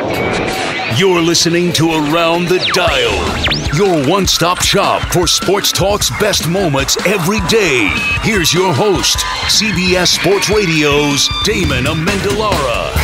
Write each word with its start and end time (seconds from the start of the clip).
You're 0.00 1.20
listening 1.20 1.74
to 1.74 1.90
Around 1.90 2.48
the 2.48 2.58
Dial, 2.72 3.76
your 3.76 4.08
one 4.08 4.26
stop 4.26 4.62
shop 4.62 5.02
for 5.12 5.26
sports 5.26 5.72
talk's 5.72 6.08
best 6.18 6.48
moments 6.48 6.96
every 7.06 7.40
day. 7.48 7.90
Here's 8.22 8.54
your 8.54 8.72
host, 8.72 9.18
CBS 9.48 10.18
Sports 10.18 10.48
Radio's 10.48 11.28
Damon 11.44 11.84
Amendolara. 11.84 12.94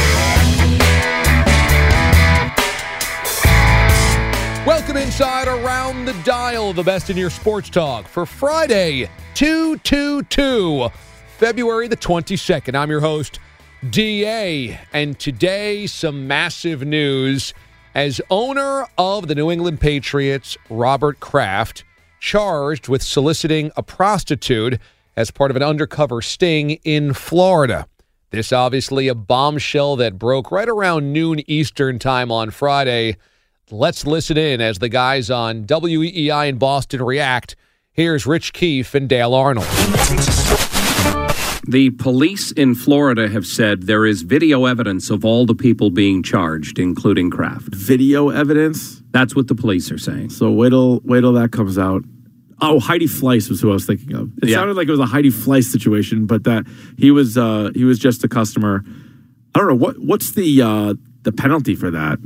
Welcome 4.67 4.97
inside 4.97 5.49
Around 5.49 6.07
the 6.07 6.15
Dial, 6.25 6.73
the 6.73 6.83
best 6.83 7.11
in 7.11 7.19
your 7.19 7.31
sports 7.31 7.69
talk 7.69 8.09
for 8.09 8.25
Friday, 8.25 9.11
222, 9.35 10.89
February 11.37 11.89
the 11.89 11.97
22nd. 11.97 12.75
I'm 12.75 12.89
your 12.89 13.01
host, 13.01 13.39
DA, 13.91 14.81
and 14.93 15.19
today 15.19 15.87
some 15.87 16.27
massive 16.27 16.85
news 16.85 17.53
as 17.95 18.21
owner 18.31 18.87
of 18.97 19.29
the 19.29 19.35
New 19.35 19.51
England 19.51 19.81
Patriots, 19.81 20.57
Robert 20.71 21.21
Kraft, 21.21 21.85
charged 22.19 22.89
with 22.89 23.03
soliciting 23.03 23.71
a 23.77 23.83
prostitute 23.83 24.81
as 25.17 25.31
part 25.31 25.51
of 25.51 25.57
an 25.57 25.63
undercover 25.63 26.23
sting 26.23 26.71
in 26.85 27.13
Florida. 27.13 27.87
This 28.31 28.53
obviously 28.53 29.09
a 29.09 29.15
bombshell 29.15 29.97
that 29.97 30.19
broke 30.19 30.51
right 30.51 30.69
around 30.69 31.13
noon 31.13 31.43
Eastern 31.47 31.99
time 31.99 32.33
on 32.33 32.51
Friday. 32.51 33.17
Let's 33.71 34.07
listen 34.07 34.37
in 34.37 34.61
as 34.61 34.79
the 34.79 34.89
guys 34.89 35.31
on 35.31 35.65
WEEI 35.65 36.49
in 36.49 36.59
Boston 36.59 37.03
react. 37.03 37.57
Here's 37.93 38.27
Rich 38.27 38.53
Keefe 38.53 38.95
and 38.95 39.09
Dale 39.09 39.35
Arnold. 39.35 39.67
The 41.65 41.91
police 41.91 42.53
in 42.53 42.75
Florida 42.75 43.29
have 43.29 43.45
said 43.47 43.83
there 43.83 44.07
is 44.07 44.23
video 44.23 44.67
evidence 44.67 45.11
of 45.11 45.25
all 45.25 45.47
the 45.47 45.55
people 45.55 45.91
being 45.91 46.23
charged, 46.23 46.79
including 46.79 47.31
Kraft. 47.31 47.75
Video 47.75 48.29
evidence. 48.31 49.03
That's 49.11 49.35
what 49.35 49.49
the 49.49 49.55
police 49.55 49.91
are 49.91 49.99
saying. 49.99 50.31
So 50.31 50.51
wait 50.53 50.71
till 50.71 51.01
wait 51.05 51.23
till 51.23 51.33
that 51.33 51.51
comes 51.51 51.77
out. 51.79 52.05
Oh, 52.61 52.79
Heidi 52.81 53.07
Fleiss 53.07 53.51
was 53.51 53.61
who 53.61 53.71
I 53.71 53.75
was 53.75 53.85
thinking 53.85 54.15
of. 54.15 54.31
It 54.43 54.49
Yeah. 54.51 54.57
sounded 54.59 54.77
like 54.77 54.87
it 54.89 54.93
was 54.93 55.01
a 55.01 55.07
Heidi 55.07 55.31
Fleiss 55.31 55.65
situation, 55.65 56.27
but 56.27 56.45
that 56.45 56.67
he 56.99 57.11
was 57.11 57.37
uh, 57.37 57.71
he 57.75 57.85
was 57.85 57.99
just 57.99 58.23
a 58.23 58.29
customer. 58.29 58.85
I 59.55 59.59
don't 59.59 59.69
know 59.69 59.75
what 59.75 59.99
what's 59.99 60.33
the 60.33 60.63
uh, 60.63 60.95
the 61.23 61.33
penalty 61.33 61.75
for 61.75 61.91
that. 61.91 62.19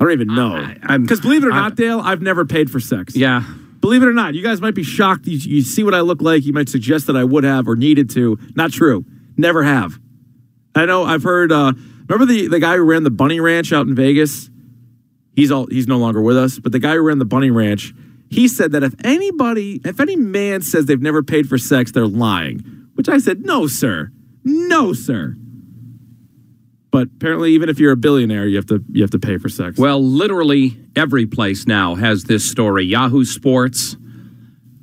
I 0.00 0.04
don't 0.04 0.12
even 0.12 0.28
know. 0.34 0.54
I'm- 0.84 1.02
Because 1.02 1.20
believe 1.20 1.44
it 1.44 1.48
or 1.48 1.50
not, 1.50 1.76
Dale, 1.76 2.00
I've 2.00 2.22
never 2.22 2.44
paid 2.44 2.70
for 2.70 2.80
sex. 2.80 3.14
Yeah. 3.14 3.44
Believe 3.84 4.02
it 4.02 4.08
or 4.08 4.14
not, 4.14 4.32
you 4.32 4.42
guys 4.42 4.62
might 4.62 4.74
be 4.74 4.82
shocked. 4.82 5.26
You, 5.26 5.36
you 5.36 5.60
see 5.60 5.84
what 5.84 5.92
I 5.92 6.00
look 6.00 6.22
like. 6.22 6.46
You 6.46 6.54
might 6.54 6.70
suggest 6.70 7.06
that 7.06 7.18
I 7.18 7.22
would 7.22 7.44
have 7.44 7.68
or 7.68 7.76
needed 7.76 8.08
to. 8.14 8.38
Not 8.56 8.72
true. 8.72 9.04
Never 9.36 9.62
have. 9.62 9.98
I 10.74 10.86
know. 10.86 11.04
I've 11.04 11.22
heard. 11.22 11.52
Uh, 11.52 11.74
remember 12.08 12.24
the 12.24 12.48
the 12.48 12.60
guy 12.60 12.76
who 12.76 12.82
ran 12.82 13.02
the 13.02 13.10
Bunny 13.10 13.40
Ranch 13.40 13.74
out 13.74 13.86
in 13.86 13.94
Vegas? 13.94 14.48
He's 15.36 15.50
all. 15.50 15.66
He's 15.66 15.86
no 15.86 15.98
longer 15.98 16.22
with 16.22 16.38
us. 16.38 16.58
But 16.58 16.72
the 16.72 16.78
guy 16.78 16.94
who 16.94 17.02
ran 17.02 17.18
the 17.18 17.26
Bunny 17.26 17.50
Ranch, 17.50 17.92
he 18.30 18.48
said 18.48 18.72
that 18.72 18.82
if 18.82 18.94
anybody, 19.04 19.82
if 19.84 20.00
any 20.00 20.16
man 20.16 20.62
says 20.62 20.86
they've 20.86 20.98
never 20.98 21.22
paid 21.22 21.46
for 21.46 21.58
sex, 21.58 21.92
they're 21.92 22.06
lying. 22.06 22.88
Which 22.94 23.10
I 23.10 23.18
said, 23.18 23.44
no, 23.44 23.66
sir, 23.66 24.10
no, 24.44 24.94
sir. 24.94 25.36
But 26.94 27.08
apparently, 27.16 27.50
even 27.54 27.68
if 27.68 27.80
you're 27.80 27.90
a 27.90 27.96
billionaire, 27.96 28.46
you 28.46 28.54
have 28.54 28.66
to 28.66 28.80
you 28.92 29.02
have 29.02 29.10
to 29.10 29.18
pay 29.18 29.36
for 29.36 29.48
sex. 29.48 29.76
Well, 29.76 30.00
literally 30.00 30.78
every 30.94 31.26
place 31.26 31.66
now 31.66 31.96
has 31.96 32.22
this 32.22 32.48
story. 32.48 32.84
Yahoo 32.84 33.24
Sports, 33.24 33.96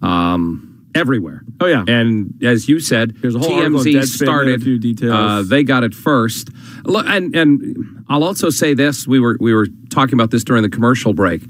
um, 0.02 0.92
everywhere. 0.94 1.44
Oh, 1.62 1.68
yeah. 1.68 1.86
And 1.88 2.34
as 2.44 2.68
you 2.68 2.82
said, 2.82 3.16
There's 3.22 3.36
a 3.36 3.40
whole 3.40 3.50
TMZ 3.52 3.96
are 3.96 4.00
a 4.00 4.08
started. 4.08 4.62
few 4.62 4.78
details. 4.78 5.14
Uh, 5.14 5.44
they 5.48 5.64
got 5.64 5.86
it 5.86 5.96
first. 5.96 6.50
Look, 6.84 7.06
and 7.08 7.34
and 7.34 8.04
I'll 8.10 8.26
also 8.26 8.50
say 8.50 8.74
this: 8.74 9.08
we 9.08 9.22
were 9.22 9.38
we 9.40 9.54
were 9.54 9.68
talking 9.90 10.16
about 10.16 10.32
this 10.32 10.44
during 10.44 10.64
the 10.64 10.70
commercial 10.70 11.14
break. 11.14 11.44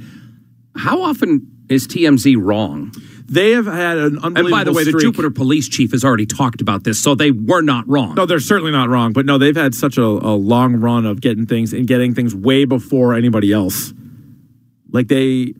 How 0.76 1.02
often 1.02 1.48
is 1.70 1.88
TMZ 1.88 2.38
wrong? 2.40 2.94
They 3.32 3.52
have 3.52 3.66
had 3.66 3.98
an 3.98 4.18
unbelievable. 4.18 4.40
And 4.40 4.52
by 4.52 4.64
the 4.66 4.74
way, 4.74 4.84
the. 4.84 4.92
Jupiter 4.92 5.32
police 5.32 5.70
chief 5.70 5.92
has 5.92 6.04
already 6.04 6.26
talked 6.26 6.60
about 6.60 6.84
this, 6.84 7.02
so 7.02 7.16
they 7.16 7.32
were 7.32 7.62
not 7.62 7.88
wrong. 7.88 8.14
No, 8.16 8.26
they're 8.26 8.42
certainly 8.42 8.74
not 8.74 8.90
wrong, 8.90 9.14
but 9.14 9.26
no, 9.26 9.38
they've 9.38 9.56
had 9.56 9.74
such 9.74 9.98
a, 9.98 10.04
a 10.04 10.36
long 10.36 10.76
run 10.76 11.06
of 11.06 11.22
getting 11.22 11.46
things 11.46 11.72
and 11.72 11.88
getting 11.88 12.14
things 12.14 12.36
way 12.36 12.66
before 12.66 13.14
anybody 13.14 13.54
else. 13.54 13.94
Like 14.92 15.08
they, 15.08 15.54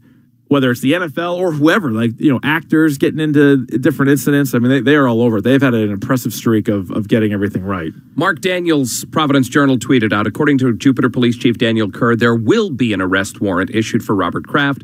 whether 0.50 0.70
it's 0.70 0.82
the 0.82 0.92
NFL 0.92 1.38
or 1.38 1.54
whoever, 1.54 1.92
like 1.92 2.12
you 2.20 2.30
know, 2.30 2.42
actors 2.44 2.98
getting 2.98 3.22
into 3.22 3.66
different 3.66 4.12
incidents. 4.12 4.54
I 4.54 4.60
mean, 4.60 4.70
they, 4.70 4.82
they 4.82 4.96
are 4.96 5.08
all 5.08 5.22
over. 5.22 5.40
They've 5.40 5.62
had 5.62 5.74
an 5.74 5.90
impressive 5.92 6.34
streak 6.34 6.68
of 6.68 6.92
of 6.92 7.08
getting 7.08 7.32
everything 7.32 7.64
right. 7.64 7.94
Mark 8.16 8.42
Daniels, 8.42 9.06
Providence 9.12 9.48
Journal, 9.48 9.78
tweeted 9.78 10.12
out 10.12 10.28
According 10.28 10.58
to 10.58 10.76
Jupiter 10.76 11.10
Police 11.10 11.38
Chief 11.38 11.58
Daniel 11.58 11.90
Kerr, 11.90 12.18
there 12.18 12.36
will 12.36 12.70
be 12.70 12.92
an 12.92 13.00
arrest 13.00 13.40
warrant 13.40 13.70
issued 13.70 14.04
for 14.04 14.14
Robert 14.14 14.46
Kraft. 14.46 14.84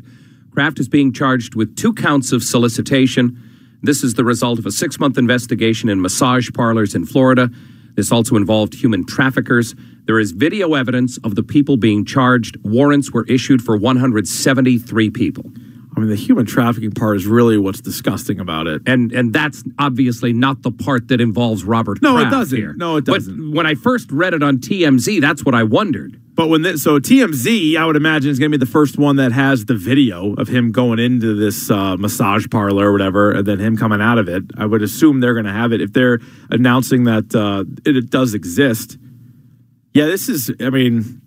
Kraft 0.58 0.80
is 0.80 0.88
being 0.88 1.12
charged 1.12 1.54
with 1.54 1.76
two 1.76 1.92
counts 1.92 2.32
of 2.32 2.42
solicitation. 2.42 3.40
This 3.80 4.02
is 4.02 4.14
the 4.14 4.24
result 4.24 4.58
of 4.58 4.66
a 4.66 4.72
six 4.72 4.98
month 4.98 5.16
investigation 5.16 5.88
in 5.88 6.00
massage 6.00 6.50
parlors 6.52 6.96
in 6.96 7.06
Florida. 7.06 7.48
This 7.94 8.10
also 8.10 8.34
involved 8.34 8.74
human 8.74 9.06
traffickers. 9.06 9.76
There 10.06 10.18
is 10.18 10.32
video 10.32 10.74
evidence 10.74 11.16
of 11.18 11.36
the 11.36 11.44
people 11.44 11.76
being 11.76 12.04
charged. 12.04 12.56
Warrants 12.64 13.12
were 13.12 13.24
issued 13.26 13.62
for 13.62 13.76
173 13.76 15.10
people. 15.10 15.44
I 15.98 16.00
mean, 16.02 16.10
the 16.10 16.16
human 16.16 16.46
trafficking 16.46 16.92
part 16.92 17.16
is 17.16 17.26
really 17.26 17.58
what's 17.58 17.80
disgusting 17.80 18.38
about 18.40 18.66
it. 18.68 18.82
And 18.86 19.12
and 19.12 19.32
that's 19.32 19.64
obviously 19.78 20.32
not 20.32 20.62
the 20.62 20.70
part 20.70 21.08
that 21.08 21.20
involves 21.20 21.64
Robert 21.64 22.00
No, 22.00 22.16
it 22.18 22.30
doesn't. 22.30 22.56
here. 22.56 22.72
No, 22.74 22.96
it 22.96 23.04
doesn't. 23.04 23.52
when 23.52 23.66
I 23.66 23.74
first 23.74 24.10
read 24.12 24.32
it 24.34 24.42
on 24.42 24.58
TMZ, 24.58 25.20
that's 25.20 25.44
what 25.44 25.54
I 25.54 25.64
wondered. 25.64 26.20
But 26.34 26.48
when 26.50 26.62
this, 26.62 26.84
so 26.84 27.00
TMZ, 27.00 27.76
I 27.76 27.84
would 27.84 27.96
imagine 27.96 28.30
is 28.30 28.38
going 28.38 28.52
to 28.52 28.56
be 28.58 28.64
the 28.64 28.70
first 28.70 28.96
one 28.96 29.16
that 29.16 29.32
has 29.32 29.64
the 29.64 29.74
video 29.74 30.34
of 30.34 30.46
him 30.46 30.70
going 30.70 31.00
into 31.00 31.34
this 31.34 31.68
uh, 31.68 31.96
massage 31.96 32.46
parlor 32.48 32.88
or 32.88 32.92
whatever, 32.92 33.32
and 33.32 33.44
then 33.44 33.58
him 33.58 33.76
coming 33.76 34.00
out 34.00 34.18
of 34.18 34.28
it. 34.28 34.44
I 34.56 34.64
would 34.64 34.80
assume 34.82 35.18
they're 35.18 35.34
going 35.34 35.46
to 35.46 35.52
have 35.52 35.72
it 35.72 35.80
if 35.80 35.92
they're 35.92 36.20
announcing 36.50 37.04
that 37.04 37.34
uh, 37.34 37.64
it, 37.84 37.96
it 37.96 38.10
does 38.10 38.34
exist. 38.34 38.96
Yeah, 39.94 40.06
this 40.06 40.28
is. 40.28 40.52
I 40.60 40.70
mean, 40.70 41.20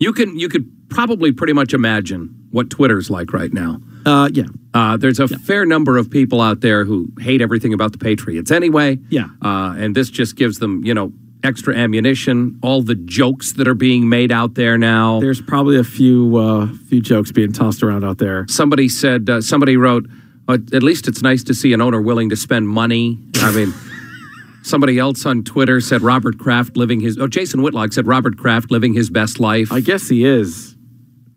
You 0.00 0.12
can 0.14 0.38
you 0.38 0.48
could 0.48 0.70
probably 0.88 1.30
pretty 1.32 1.52
much 1.52 1.74
imagine 1.74 2.43
what 2.54 2.70
Twitter's 2.70 3.10
like 3.10 3.32
right 3.32 3.52
now. 3.52 3.80
uh, 4.06 4.28
yeah, 4.32 4.44
Uh, 4.74 4.96
there's 4.96 5.20
a 5.20 5.28
fair 5.28 5.64
number 5.66 5.98
of 5.98 6.08
people 6.10 6.40
out 6.40 6.60
there 6.60 6.84
who 6.84 7.08
hate 7.20 7.40
everything 7.42 7.72
about 7.74 7.92
the 7.92 7.98
Patriots 7.98 8.50
anyway. 8.50 8.98
Yeah. 9.10 9.26
Uh, 9.42 9.74
and 9.76 9.94
this 9.94 10.08
just 10.10 10.36
gives 10.36 10.58
them, 10.58 10.84
you 10.84 10.94
know, 10.94 11.12
extra 11.42 11.74
ammunition. 11.76 12.58
All 12.62 12.80
the 12.82 12.94
jokes 12.94 13.52
that 13.54 13.66
are 13.68 13.74
being 13.88 14.08
made 14.08 14.30
out 14.32 14.54
there 14.54 14.76
now. 14.78 15.20
there's 15.20 15.40
probably 15.42 15.78
a 15.78 15.84
few 15.84 16.36
uh, 16.36 16.68
few 16.88 17.00
jokes 17.00 17.30
being 17.32 17.52
tossed 17.52 17.82
around 17.82 18.02
out 18.04 18.18
there. 18.18 18.46
somebody 18.48 18.88
said, 18.88 19.28
uh, 19.28 19.40
somebody 19.40 19.76
wrote, 19.76 20.06
"Uh, 20.48 20.58
at 20.72 20.82
least 20.82 21.06
it's 21.08 21.22
nice 21.22 21.42
to 21.44 21.54
see 21.54 21.72
an 21.74 21.80
owner 21.80 22.00
willing 22.00 22.30
to 22.30 22.36
spend 22.36 22.66
money. 22.68 23.18
I 23.36 23.50
mean, 23.52 23.74
somebody 24.62 24.98
else 24.98 25.26
on 25.26 25.44
Twitter 25.44 25.80
said 25.80 26.00
Robert 26.02 26.38
Kraft 26.38 26.76
living 26.76 27.00
his, 27.00 27.18
oh, 27.18 27.26
Jason 27.28 27.62
Whitlock 27.62 27.92
said 27.92 28.06
Robert 28.06 28.38
Kraft 28.38 28.70
living 28.70 28.94
his 28.94 29.10
best 29.10 29.38
life. 29.38 29.70
I 29.72 29.80
guess 29.80 30.08
he 30.08 30.24
is. 30.24 30.73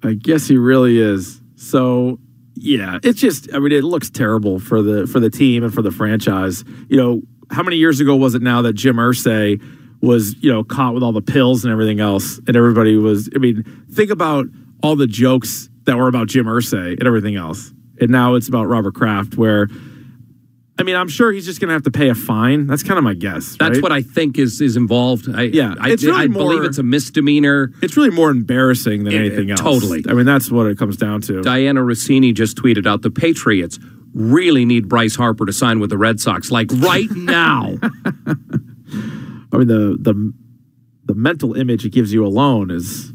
I 0.04 0.14
guess 0.14 0.48
he 0.48 0.58
really 0.58 1.00
is. 1.00 1.42
So 1.56 2.20
yeah, 2.60 3.00
it's 3.04 3.20
just. 3.20 3.54
I 3.54 3.60
mean, 3.60 3.72
it 3.72 3.84
looks 3.84 4.10
terrible 4.10 4.60
for 4.60 4.82
the 4.82 5.06
for 5.08 5.20
the 5.20 5.30
team 5.30 5.64
and 5.64 5.74
for 5.74 5.82
the 5.82 5.92
franchise. 5.92 6.64
You 6.90 6.98
know, 6.98 7.22
how 7.52 7.64
many 7.64 7.78
years 7.78 8.00
ago 8.00 8.16
was 8.16 8.36
it 8.36 8.42
now 8.42 8.62
that 8.64 8.74
Jim 8.74 8.96
Irsay 8.96 9.62
was 10.02 10.36
you 10.44 10.52
know 10.52 10.64
caught 10.64 10.94
with 10.94 11.04
all 11.04 11.12
the 11.12 11.22
pills 11.22 11.64
and 11.64 11.72
everything 11.72 12.00
else, 12.00 12.40
and 12.48 12.56
everybody 12.56 12.98
was. 12.98 13.30
I 13.36 13.40
mean, 13.40 13.64
think 13.92 14.10
about 14.10 14.48
all 14.82 14.96
the 14.96 15.08
jokes 15.08 15.70
that 15.84 15.98
were 15.98 16.08
about 16.08 16.28
Jim 16.28 16.46
Irsay 16.46 16.98
and 16.98 17.06
everything 17.06 17.36
else, 17.36 17.72
and 18.02 18.10
now 18.10 18.36
it's 18.36 18.48
about 18.48 18.66
Robert 18.66 18.96
Kraft. 18.96 19.38
Where, 19.38 19.68
I 20.80 20.84
mean, 20.84 20.96
I'm 20.96 21.08
sure 21.08 21.32
he's 21.32 21.46
just 21.46 21.60
going 21.60 21.70
to 21.70 21.74
have 21.74 21.84
to 21.84 21.92
pay 21.92 22.10
a 22.10 22.16
fine. 22.16 22.68
That's 22.68 22.84
kind 22.84 22.98
of 23.00 23.04
my 23.04 23.16
guess. 23.16 23.56
That's 23.58 23.78
right? 23.78 23.82
what 23.84 23.92
I 23.92 24.04
think 24.04 24.38
is 24.38 24.62
is 24.62 24.78
involved. 24.78 25.28
I, 25.34 25.44
Yeah, 25.44 25.74
I, 25.80 25.90
it's 25.92 26.04
really 26.04 26.24
I 26.26 26.28
believe 26.28 26.60
more- 26.60 26.66
it's 26.66 26.78
a 26.78 26.84
misdemeanor. 26.84 27.72
It's 27.82 27.98
really 27.98 28.12
more 28.12 28.30
embarrassing 28.30 29.04
than 29.04 29.14
Yeah, 29.14 29.20
anything 29.22 29.50
else. 29.52 29.60
totally. 29.60 30.04
I 30.08 30.14
mean, 30.14 30.26
that's 30.28 30.52
what 30.52 30.68
it 30.68 30.78
comes 30.78 30.96
down 30.98 31.22
to. 31.22 31.42
Dianna 31.42 31.84
Russini 31.84 32.34
just 32.34 32.58
tweeted 32.58 32.86
out 32.86 33.02
the 33.02 33.10
Patriots 33.10 33.80
really 34.14 34.66
need 34.66 34.88
Bryce 34.88 35.16
Harper 35.16 35.46
to 35.46 35.54
sign 35.54 35.80
with 35.80 35.90
the 35.90 35.98
Red 35.98 36.20
Sox, 36.20 36.52
like 36.52 36.70
right 36.74 37.10
now. 37.16 37.76
I 39.52 39.58
mean, 39.58 39.68
the 39.68 39.98
the 40.00 40.34
the 41.06 41.16
mental 41.16 41.54
image 41.56 41.86
it 41.86 41.90
gives 41.92 42.14
you 42.14 42.26
alone 42.26 42.70
is 42.72 43.12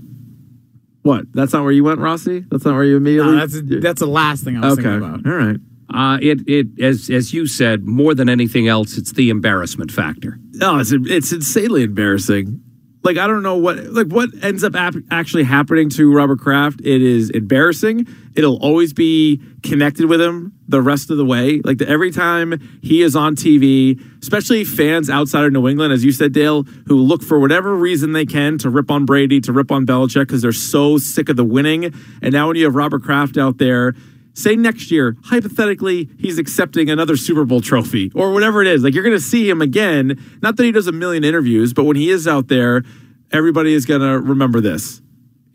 What? 1.02 1.26
That's 1.32 1.52
not 1.52 1.62
where 1.62 1.72
you 1.72 1.84
went, 1.84 2.00
Rossi? 2.00 2.40
That's 2.50 2.64
not 2.64 2.74
where 2.74 2.84
you 2.84 2.96
immediately. 2.96 3.32
No, 3.32 3.38
that's 3.46 3.60
that's 3.82 4.00
the 4.00 4.06
last 4.06 4.44
thing 4.44 4.56
I 4.56 4.60
was 4.68 4.78
okay. 4.78 4.82
thinking 4.88 5.08
about. 5.08 5.26
All 5.26 5.32
right. 5.38 5.56
Uh, 5.94 6.18
it 6.20 6.48
it 6.48 6.80
as 6.80 7.10
as 7.10 7.32
you 7.32 7.46
said, 7.46 7.84
more 7.84 8.14
than 8.14 8.28
anything 8.28 8.68
else, 8.68 8.96
it's 8.96 9.12
the 9.12 9.30
embarrassment 9.30 9.90
factor. 9.90 10.38
No, 10.52 10.78
it's 10.78 10.92
it's 10.92 11.32
insanely 11.32 11.82
embarrassing. 11.82 12.62
Like 13.04 13.18
I 13.18 13.26
don't 13.26 13.42
know 13.42 13.56
what 13.56 13.78
like 13.86 14.06
what 14.06 14.30
ends 14.42 14.62
up 14.62 14.76
ap- 14.76 14.94
actually 15.10 15.42
happening 15.42 15.88
to 15.90 16.12
Robert 16.14 16.38
Kraft. 16.38 16.80
It 16.80 17.02
is 17.02 17.30
embarrassing. 17.30 18.06
It'll 18.36 18.62
always 18.62 18.92
be 18.92 19.42
connected 19.62 20.06
with 20.06 20.20
him 20.20 20.52
the 20.68 20.80
rest 20.80 21.10
of 21.10 21.16
the 21.16 21.24
way. 21.24 21.60
Like 21.64 21.78
the, 21.78 21.88
every 21.88 22.12
time 22.12 22.60
he 22.80 23.02
is 23.02 23.16
on 23.16 23.34
TV, 23.34 24.00
especially 24.22 24.64
fans 24.64 25.10
outside 25.10 25.44
of 25.44 25.52
New 25.52 25.68
England, 25.68 25.92
as 25.92 26.04
you 26.04 26.12
said, 26.12 26.32
Dale, 26.32 26.62
who 26.86 26.96
look 26.96 27.22
for 27.22 27.40
whatever 27.40 27.74
reason 27.74 28.12
they 28.12 28.24
can 28.24 28.56
to 28.58 28.70
rip 28.70 28.90
on 28.90 29.04
Brady, 29.04 29.40
to 29.42 29.52
rip 29.52 29.72
on 29.72 29.84
Belichick 29.84 30.20
because 30.20 30.40
they're 30.40 30.52
so 30.52 30.96
sick 30.96 31.28
of 31.28 31.36
the 31.36 31.44
winning. 31.44 31.92
And 32.22 32.32
now 32.32 32.46
when 32.46 32.56
you 32.56 32.64
have 32.64 32.76
Robert 32.76 33.02
Kraft 33.02 33.36
out 33.36 33.58
there 33.58 33.94
say 34.34 34.56
next 34.56 34.90
year, 34.90 35.16
hypothetically, 35.24 36.08
he's 36.18 36.38
accepting 36.38 36.90
another 36.90 37.16
Super 37.16 37.44
Bowl 37.44 37.60
trophy 37.60 38.10
or 38.14 38.32
whatever 38.32 38.62
it 38.62 38.68
is. 38.68 38.82
Like 38.82 38.94
you're 38.94 39.04
going 39.04 39.16
to 39.16 39.22
see 39.22 39.48
him 39.48 39.60
again. 39.60 40.20
Not 40.42 40.56
that 40.56 40.64
he 40.64 40.72
does 40.72 40.86
a 40.86 40.92
million 40.92 41.24
interviews, 41.24 41.72
but 41.72 41.84
when 41.84 41.96
he 41.96 42.10
is 42.10 42.26
out 42.26 42.48
there, 42.48 42.82
everybody 43.30 43.74
is 43.74 43.86
going 43.86 44.00
to 44.00 44.18
remember 44.18 44.60
this. 44.60 45.00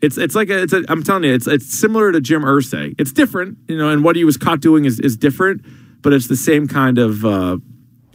It's 0.00 0.16
it's 0.16 0.36
like 0.36 0.48
a, 0.48 0.62
it's 0.62 0.72
a, 0.72 0.84
I'm 0.88 1.02
telling 1.02 1.24
you, 1.24 1.34
it's 1.34 1.48
it's 1.48 1.76
similar 1.76 2.12
to 2.12 2.20
Jim 2.20 2.42
Irsay. 2.42 2.94
It's 2.98 3.12
different, 3.12 3.58
you 3.66 3.76
know, 3.76 3.90
and 3.90 4.04
what 4.04 4.14
he 4.14 4.24
was 4.24 4.36
caught 4.36 4.60
doing 4.60 4.84
is 4.84 5.00
is 5.00 5.16
different, 5.16 5.64
but 6.02 6.12
it's 6.12 6.28
the 6.28 6.36
same 6.36 6.68
kind 6.68 6.98
of 6.98 7.24
uh, 7.24 7.56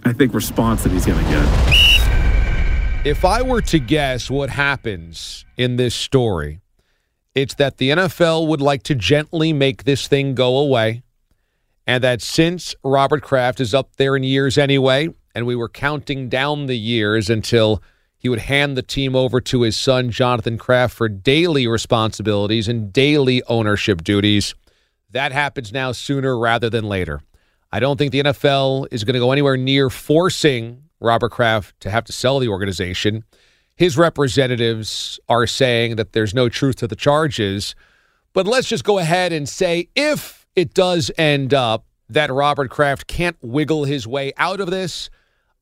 I 0.05 0.13
think 0.13 0.33
response 0.33 0.83
that 0.83 0.93
he's 0.93 1.05
going 1.05 1.23
to 1.23 1.29
get. 1.29 3.05
If 3.05 3.25
I 3.25 3.41
were 3.41 3.61
to 3.63 3.79
guess 3.79 4.29
what 4.29 4.49
happens 4.49 5.43
in 5.57 5.75
this 5.75 5.93
story, 5.93 6.61
it's 7.35 7.55
that 7.55 7.77
the 7.77 7.89
NFL 7.89 8.47
would 8.47 8.61
like 8.61 8.83
to 8.83 8.95
gently 8.95 9.53
make 9.53 9.83
this 9.83 10.07
thing 10.07 10.35
go 10.35 10.57
away. 10.57 11.03
And 11.85 12.03
that 12.03 12.21
since 12.21 12.75
Robert 12.83 13.23
Kraft 13.23 13.59
is 13.59 13.73
up 13.73 13.95
there 13.97 14.15
in 14.15 14.23
years 14.23 14.57
anyway, 14.57 15.09
and 15.35 15.45
we 15.45 15.55
were 15.55 15.69
counting 15.69 16.29
down 16.29 16.67
the 16.67 16.77
years 16.77 17.29
until 17.29 17.81
he 18.17 18.29
would 18.29 18.39
hand 18.39 18.77
the 18.77 18.81
team 18.81 19.15
over 19.15 19.41
to 19.41 19.63
his 19.63 19.75
son, 19.75 20.09
Jonathan 20.09 20.57
Kraft, 20.57 20.95
for 20.95 21.09
daily 21.09 21.67
responsibilities 21.67 22.69
and 22.69 22.93
daily 22.93 23.43
ownership 23.47 24.01
duties, 24.03 24.55
that 25.11 25.33
happens 25.33 25.73
now 25.73 25.91
sooner 25.91 26.37
rather 26.37 26.69
than 26.69 26.85
later. 26.85 27.21
I 27.71 27.79
don't 27.79 27.97
think 27.97 28.11
the 28.11 28.23
NFL 28.23 28.87
is 28.91 29.03
going 29.03 29.15
to 29.15 29.19
go 29.19 29.31
anywhere 29.31 29.57
near 29.57 29.89
forcing 29.89 30.83
Robert 31.01 31.31
Kraft 31.31 31.79
to 31.81 31.89
have 31.89 32.05
to 32.05 32.13
sell 32.13 32.39
the 32.39 32.47
organization. 32.47 33.25
His 33.75 33.97
representatives 33.97 35.19
are 35.29 35.47
saying 35.47 35.95
that 35.95 36.13
there's 36.13 36.33
no 36.33 36.49
truth 36.49 36.75
to 36.77 36.87
the 36.87 36.95
charges. 36.95 37.75
But 38.33 38.47
let's 38.47 38.67
just 38.67 38.83
go 38.83 38.99
ahead 38.99 39.33
and 39.33 39.47
say 39.47 39.89
if 39.95 40.47
it 40.55 40.73
does 40.73 41.11
end 41.17 41.53
up 41.53 41.85
that 42.09 42.31
Robert 42.31 42.69
Kraft 42.69 43.07
can't 43.07 43.37
wiggle 43.41 43.85
his 43.85 44.07
way 44.07 44.33
out 44.37 44.59
of 44.59 44.69
this, 44.69 45.09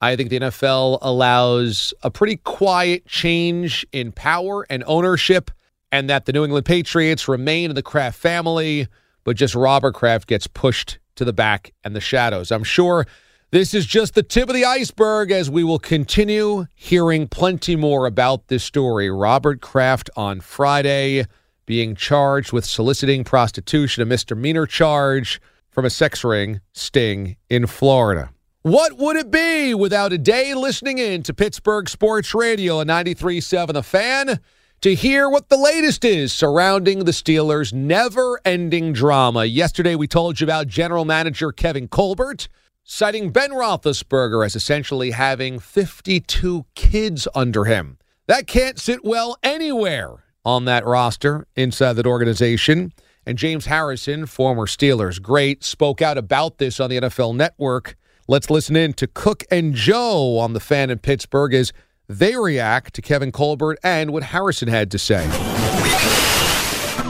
I 0.02 0.16
think 0.16 0.30
the 0.30 0.40
NFL 0.40 0.98
allows 1.02 1.94
a 2.02 2.10
pretty 2.10 2.38
quiet 2.38 3.06
change 3.06 3.86
in 3.92 4.12
power 4.12 4.66
and 4.70 4.84
ownership, 4.88 5.52
and 5.92 6.10
that 6.10 6.26
the 6.26 6.34
New 6.34 6.44
England 6.44 6.66
Patriots 6.66 7.28
remain 7.28 7.70
in 7.70 7.76
the 7.76 7.84
Kraft 7.84 8.18
family, 8.20 8.88
but 9.24 9.36
just 9.36 9.54
Robert 9.54 9.94
Kraft 9.94 10.28
gets 10.28 10.48
pushed 10.48 10.98
to 11.16 11.26
the 11.26 11.34
back 11.34 11.72
and 11.84 11.96
the 11.96 12.02
shadows. 12.02 12.52
I'm 12.52 12.64
sure 12.64 13.06
this 13.52 13.74
is 13.74 13.86
just 13.86 14.14
the 14.16 14.24
tip 14.24 14.48
of 14.48 14.56
the 14.56 14.64
iceberg 14.64 15.30
as 15.30 15.50
we 15.50 15.62
will 15.62 15.78
continue 15.78 16.68
hearing 16.74 17.28
plenty 17.28 17.76
more 17.76 18.06
about 18.06 18.48
this 18.48 18.64
story. 18.64 19.12
Robert 19.12 19.60
Kraft 19.60 20.10
on 20.16 20.40
Friday 20.40 21.26
being 21.66 21.94
charged 21.94 22.54
with 22.54 22.64
soliciting 22.64 23.26
prostitution, 23.26 24.02
a 24.02 24.06
misdemeanor 24.06 24.66
charge 24.66 25.42
from 25.70 25.84
a 25.84 25.90
sex 25.90 26.24
ring 26.24 26.62
sting 26.72 27.36
in 27.50 27.68
Florida. 27.68 28.30
What 28.62 28.98
would 28.98 29.18
it 29.18 29.30
be 29.30 29.74
without 29.74 30.14
a 30.14 30.18
day 30.18 30.54
listening 30.54 30.98
in 30.98 31.22
to 31.24 31.34
Pittsburgh 31.34 31.90
Sports 31.90 32.34
Radio 32.34 32.80
and 32.80 32.90
93.7 32.90 33.74
The 33.74 33.84
Fan 33.84 34.40
to 34.80 34.96
hear 34.96 35.30
what 35.30 35.50
the 35.50 35.58
latest 35.58 36.06
is 36.06 36.32
surrounding 36.32 37.00
the 37.00 37.12
Steelers' 37.12 37.74
never 37.74 38.40
ending 38.46 38.94
drama? 38.94 39.44
Yesterday, 39.44 39.96
we 39.96 40.08
told 40.08 40.40
you 40.40 40.46
about 40.46 40.68
general 40.68 41.04
manager 41.04 41.52
Kevin 41.52 41.90
Colbert 41.90 42.48
citing 42.84 43.32
Ben 43.32 43.52
Roethlisberger 43.52 44.46
as 44.46 44.56
essentially 44.56 45.12
having 45.12 45.60
52 45.60 46.66
kids 46.76 47.28
under 47.36 47.66
him. 47.66 47.98
That 48.28 48.48
can't 48.48 48.80
sit 48.80 49.04
well 49.04 49.38
anywhere 49.44 50.24
on 50.44 50.66
that 50.66 50.86
roster 50.86 51.48
inside 51.56 51.94
that 51.94 52.08
organization. 52.08 52.94
And 53.26 53.38
James 53.38 53.68
Harrison, 53.68 54.26
former 54.26 54.66
Steelers 54.66 55.22
great, 55.22 55.64
spoke 55.64 56.02
out 56.02 56.18
about 56.18 56.58
this 56.58 56.80
on 56.80 56.90
the 56.90 57.02
NFL 57.02 57.36
Network. 57.36 57.96
Let's 58.28 58.50
listen 58.50 58.76
in 58.76 58.94
to 58.94 59.08
Cook 59.08 59.44
and 59.52 59.76
Joe 59.76 60.38
on 60.38 60.54
the 60.54 60.60
fan 60.60 60.90
in 60.90 61.00
Pittsburgh 61.00 61.54
as 61.54 61.74
they 62.08 62.36
react 62.36 62.94
to 62.96 63.02
Kevin 63.02 63.32
Colbert 63.32 63.78
and 63.84 64.12
what 64.12 64.24
Harrison 64.24 64.68
had 64.68 64.90
to 64.92 65.00
say. 65.00 65.51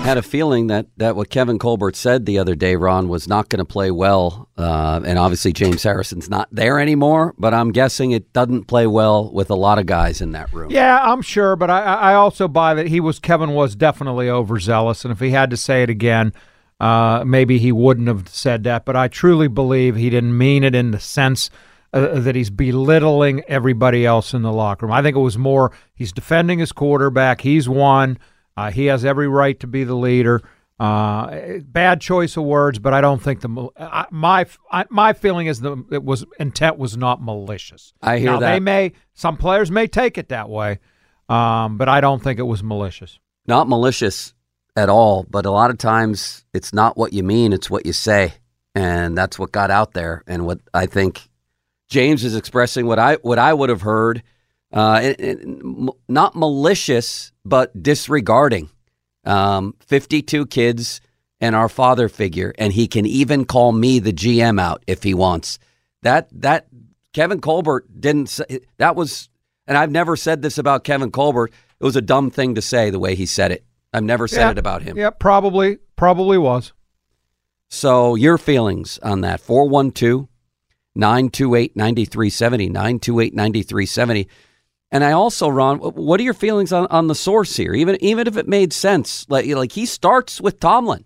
Had 0.04 0.18
a 0.18 0.24
feeling 0.24 0.68
that, 0.68 0.88
that 0.98 1.16
what 1.16 1.30
Kevin 1.30 1.60
Colbert 1.60 1.96
said 1.96 2.26
the 2.26 2.40
other 2.40 2.56
day, 2.56 2.76
Ron, 2.76 3.08
was 3.08 3.28
not 3.28 3.50
going 3.50 3.60
to 3.60 3.66
play 3.66 3.92
well. 3.92 4.50
Uh, 4.58 5.00
and 5.06 5.20
obviously, 5.20 5.54
James 5.54 5.84
Harrison's 5.84 6.28
not 6.28 6.50
there 6.52 6.80
anymore, 6.80 7.36
but 7.38 7.54
I'm 7.54 7.72
guessing 7.72 8.10
it 8.12 8.34
doesn't 8.34 8.66
play 8.66 8.88
well 8.88 9.32
with 9.32 9.52
a 9.52 9.56
lot 9.56 9.78
of 9.78 9.86
guys 9.86 10.20
in 10.20 10.32
that 10.32 10.52
room. 10.52 10.72
Yeah, 10.72 11.00
I'm 11.02 11.22
sure, 11.22 11.56
but 11.56 11.70
I, 11.70 11.82
I 11.82 12.14
also 12.16 12.48
buy 12.48 12.74
that 12.74 12.88
he 12.88 13.00
was 13.00 13.20
Kevin 13.20 13.52
was 13.52 13.76
definitely 13.76 14.28
overzealous, 14.28 15.06
and 15.06 15.12
if 15.12 15.20
he 15.20 15.30
had 15.30 15.52
to 15.52 15.58
say 15.58 15.84
it 15.84 15.90
again, 15.90 16.34
uh, 16.80 17.24
maybe 17.26 17.60
he 17.60 17.72
wouldn't 17.72 18.08
have 18.08 18.28
said 18.28 18.64
that. 18.64 18.86
But 18.86 18.96
I 18.96 19.08
truly 19.08 19.48
believe 19.48 19.96
he 19.96 20.10
didn't 20.10 20.36
mean 20.36 20.64
it 20.64 20.74
in 20.74 20.92
the 20.92 21.00
sense 21.00 21.52
uh, 21.94 22.20
that 22.20 22.36
he's 22.36 22.50
belittling 22.50 23.44
everybody 23.48 24.06
else 24.06 24.34
in 24.34 24.42
the 24.42 24.52
locker 24.52 24.88
room. 24.88 24.94
I 24.94 25.04
think 25.04 25.16
it 25.16 25.20
was 25.20 25.38
more 25.38 25.72
he's 25.94 26.12
defending 26.12 26.58
his 26.58 26.72
quarterback. 26.72 27.42
He's 27.42 27.70
won. 27.70 28.18
Uh, 28.56 28.72
he 28.72 28.86
has 28.88 29.06
every 29.06 29.28
right 29.28 29.60
to 29.60 29.68
be 29.68 29.84
the 29.84 29.96
leader. 29.96 30.42
Uh, 30.80 31.60
bad 31.64 32.02
choice 32.02 32.36
of 32.38 32.44
words, 32.44 32.80
but 32.80 32.92
I 32.92 33.02
don't 33.02 33.22
think 33.22 33.42
the 33.42 33.70
I, 33.78 34.08
my 34.10 34.48
I, 34.72 34.86
my 34.90 35.14
feeling 35.14 35.46
is 35.46 35.60
the 35.60 35.84
it 35.92 36.04
was 36.04 36.26
intent 36.40 36.80
was 36.80 36.98
not 36.98 37.22
malicious. 37.22 37.94
I 38.02 38.18
hear 38.18 38.32
now, 38.32 38.40
that. 38.40 38.54
They 38.54 38.60
may 38.60 38.94
some 39.14 39.38
players 39.38 39.70
may 39.70 39.86
take 39.86 40.18
it 40.18 40.30
that 40.30 40.50
way, 40.50 40.80
um, 41.30 41.78
but 41.78 41.88
I 41.88 42.02
don't 42.02 42.24
think 42.24 42.40
it 42.40 42.44
was 42.44 42.64
malicious. 42.64 43.20
Not 43.46 43.70
malicious 43.70 44.34
at 44.76 44.90
all, 44.90 45.26
but 45.30 45.46
a 45.46 45.52
lot 45.52 45.70
of 45.70 45.78
times 45.78 46.46
it's 46.54 46.74
not 46.74 46.98
what 46.98 47.14
you 47.14 47.24
mean, 47.24 47.54
it's 47.54 47.70
what 47.70 47.86
you 47.86 47.94
say. 47.94 48.34
And 48.74 49.18
that's 49.18 49.38
what 49.38 49.52
got 49.52 49.70
out 49.70 49.94
there. 49.94 50.24
And 50.28 50.46
what 50.46 50.60
I 50.74 50.86
think 50.86 51.30
James 51.90 52.24
is 52.24 52.36
expressing 52.36 52.88
what 52.88 53.00
I 53.00 53.16
what 53.16 53.38
I 53.38 53.54
would 53.54 53.70
have 53.70 53.82
heard, 53.82 54.24
uh, 54.72 55.02
it, 55.04 55.20
it, 55.20 55.40
not 56.08 56.36
malicious, 56.36 57.31
but 57.46 57.82
disregarding. 57.82 58.70
Um, 59.24 59.76
52 59.86 60.48
kids 60.48 61.00
and 61.40 61.56
our 61.56 61.70
father 61.70 62.10
figure, 62.10 62.54
and 62.58 62.74
he 62.74 62.88
can 62.88 63.06
even 63.06 63.46
call 63.46 63.72
me 63.72 64.00
the 64.00 64.14
GM 64.14 64.60
out 64.60 64.84
if 64.88 65.04
he 65.04 65.14
wants. 65.14 65.60
That 66.02 66.28
that 66.42 66.68
Kevin 67.14 67.40
Colbert 67.42 67.86
didn't 68.00 68.30
say 68.30 68.62
that 68.78 68.96
was, 68.96 69.30
and 69.68 69.78
I've 69.78 69.92
never 69.92 70.16
said 70.16 70.42
this 70.42 70.58
about 70.58 70.84
Kevin 70.84 71.12
Colbert. 71.12 71.52
It 71.80 71.84
was 71.84 71.96
a 71.96 72.02
dumb 72.02 72.32
thing 72.32 72.56
to 72.56 72.62
say 72.62 72.90
the 72.90 73.00
way 73.00 73.14
he 73.16 73.26
said 73.28 73.52
it. 73.52 73.64
I've 73.94 74.04
never 74.04 74.28
said 74.28 74.42
Yeah. 74.42 74.52
it 74.52 74.58
about 74.58 74.82
him. 74.84 74.98
Yeah, 74.98 75.10
probably 75.12 75.78
probably 75.96 76.38
was. 76.40 76.74
So 77.70 78.16
your 78.16 78.38
feelings 78.38 78.98
on 79.04 79.22
that 79.22 79.40
412 79.40 80.28
928 80.96 81.76
9370 81.76 82.70
928 82.70 83.34
9370. 83.36 84.28
And 84.94 85.04
I 85.06 85.14
also, 85.14 85.48
Ron, 85.48 85.78
what 85.80 86.20
are 86.20 86.24
your 86.24 86.34
feelings 86.34 86.74
on, 86.74 86.86
on 86.88 87.08
the 87.08 87.16
source 87.16 87.56
here? 87.56 87.74
Even 87.74 87.98
even 88.02 88.28
if 88.28 88.36
it 88.38 88.48
made 88.48 88.74
sense, 88.74 89.26
like 89.30 89.46
like 89.48 89.72
he 89.72 89.86
starts 89.86 90.42
with 90.42 90.60
Tomlin. 90.60 91.06